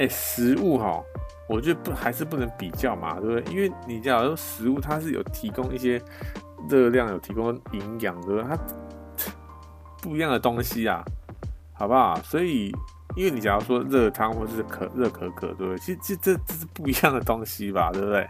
[0.00, 1.02] 哎、食物哈，
[1.48, 3.54] 我觉得不还是不能比较嘛，对不对？
[3.54, 6.02] 因为你假如食物它是有提供一些
[6.68, 8.44] 热量，有提供营养，对不对？
[8.44, 8.58] 它
[10.02, 11.02] 不一样的东西啊，
[11.72, 12.16] 好不好？
[12.22, 12.74] 所以，
[13.16, 15.78] 因为你假如说热汤或者是可热可可，对不对？
[15.78, 18.26] 其实这这这是不一样的东西吧，对不对？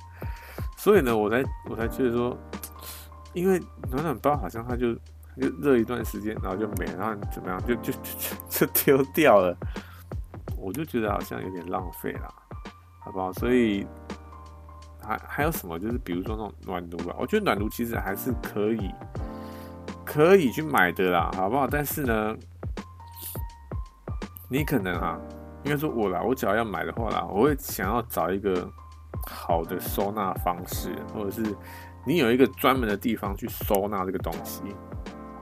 [0.76, 2.36] 所以呢，我才我才觉得说，
[3.32, 3.58] 因为
[3.90, 9.56] 暖暖包好像它就就热一段时间，然后就没了，然后怎么样就就就就丢掉了。
[10.58, 12.28] 我就觉得好像有点浪费啦，
[13.00, 13.32] 好不好？
[13.34, 13.86] 所以
[15.02, 15.78] 还还有什么？
[15.78, 18.90] 就是比如说那种暖炉吧，我觉得暖炉其实还是可以
[20.04, 21.66] 可以去买的啦，好不好？
[21.66, 22.34] 但是呢，
[24.54, 25.18] 你可能啊，
[25.64, 28.70] 应该说我啦，我只要要买的话啦，我会想要找一个
[29.26, 31.42] 好的收纳方式，或者是
[32.06, 34.62] 你有一个专门的地方去收纳这个东西，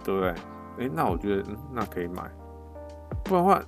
[0.03, 0.35] 对不对？
[0.79, 2.23] 诶，那我觉得嗯，那可以买，
[3.23, 3.63] 不然的话。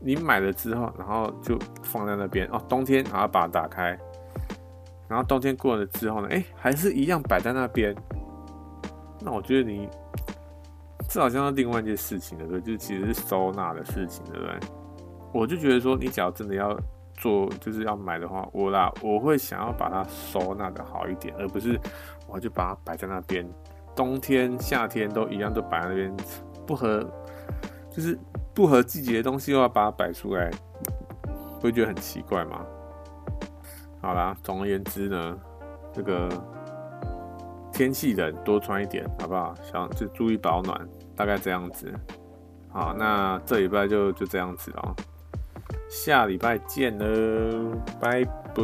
[0.00, 2.64] 你买了之后，然后就放在那边哦。
[2.68, 3.98] 冬天，然后把它打开，
[5.08, 7.92] 然后冬天过了之后呢，哎，还是一样摆在那边。
[9.20, 9.88] 那我觉得你
[11.08, 14.58] 这好像是另外一件事情了，对，就是其实是收纳的事情，对不对？
[15.32, 16.78] 我就觉得说，你只要真的要
[17.14, 21.80] 做，就是要买的话，我啦，我会想要把它收纳的好一点，而不是
[22.28, 23.48] 我就把它摆在那边，
[23.96, 26.16] 冬天、夏天都一样，都摆在那边，
[26.66, 27.02] 不合，
[27.90, 28.16] 就是。
[28.54, 30.50] 不合季节的东西又要把它摆出来，
[31.60, 32.66] 会觉得很奇怪吗？
[34.02, 35.38] 好啦，总而言之呢，
[35.92, 36.28] 这个
[37.72, 39.54] 天气冷多穿一点，好不好？
[39.62, 40.88] 想就注意保暖，
[41.18, 41.92] 大概这样子。
[42.70, 44.94] 好，那这礼拜就就这样子了，
[45.88, 48.62] 下礼拜见喽，拜拜。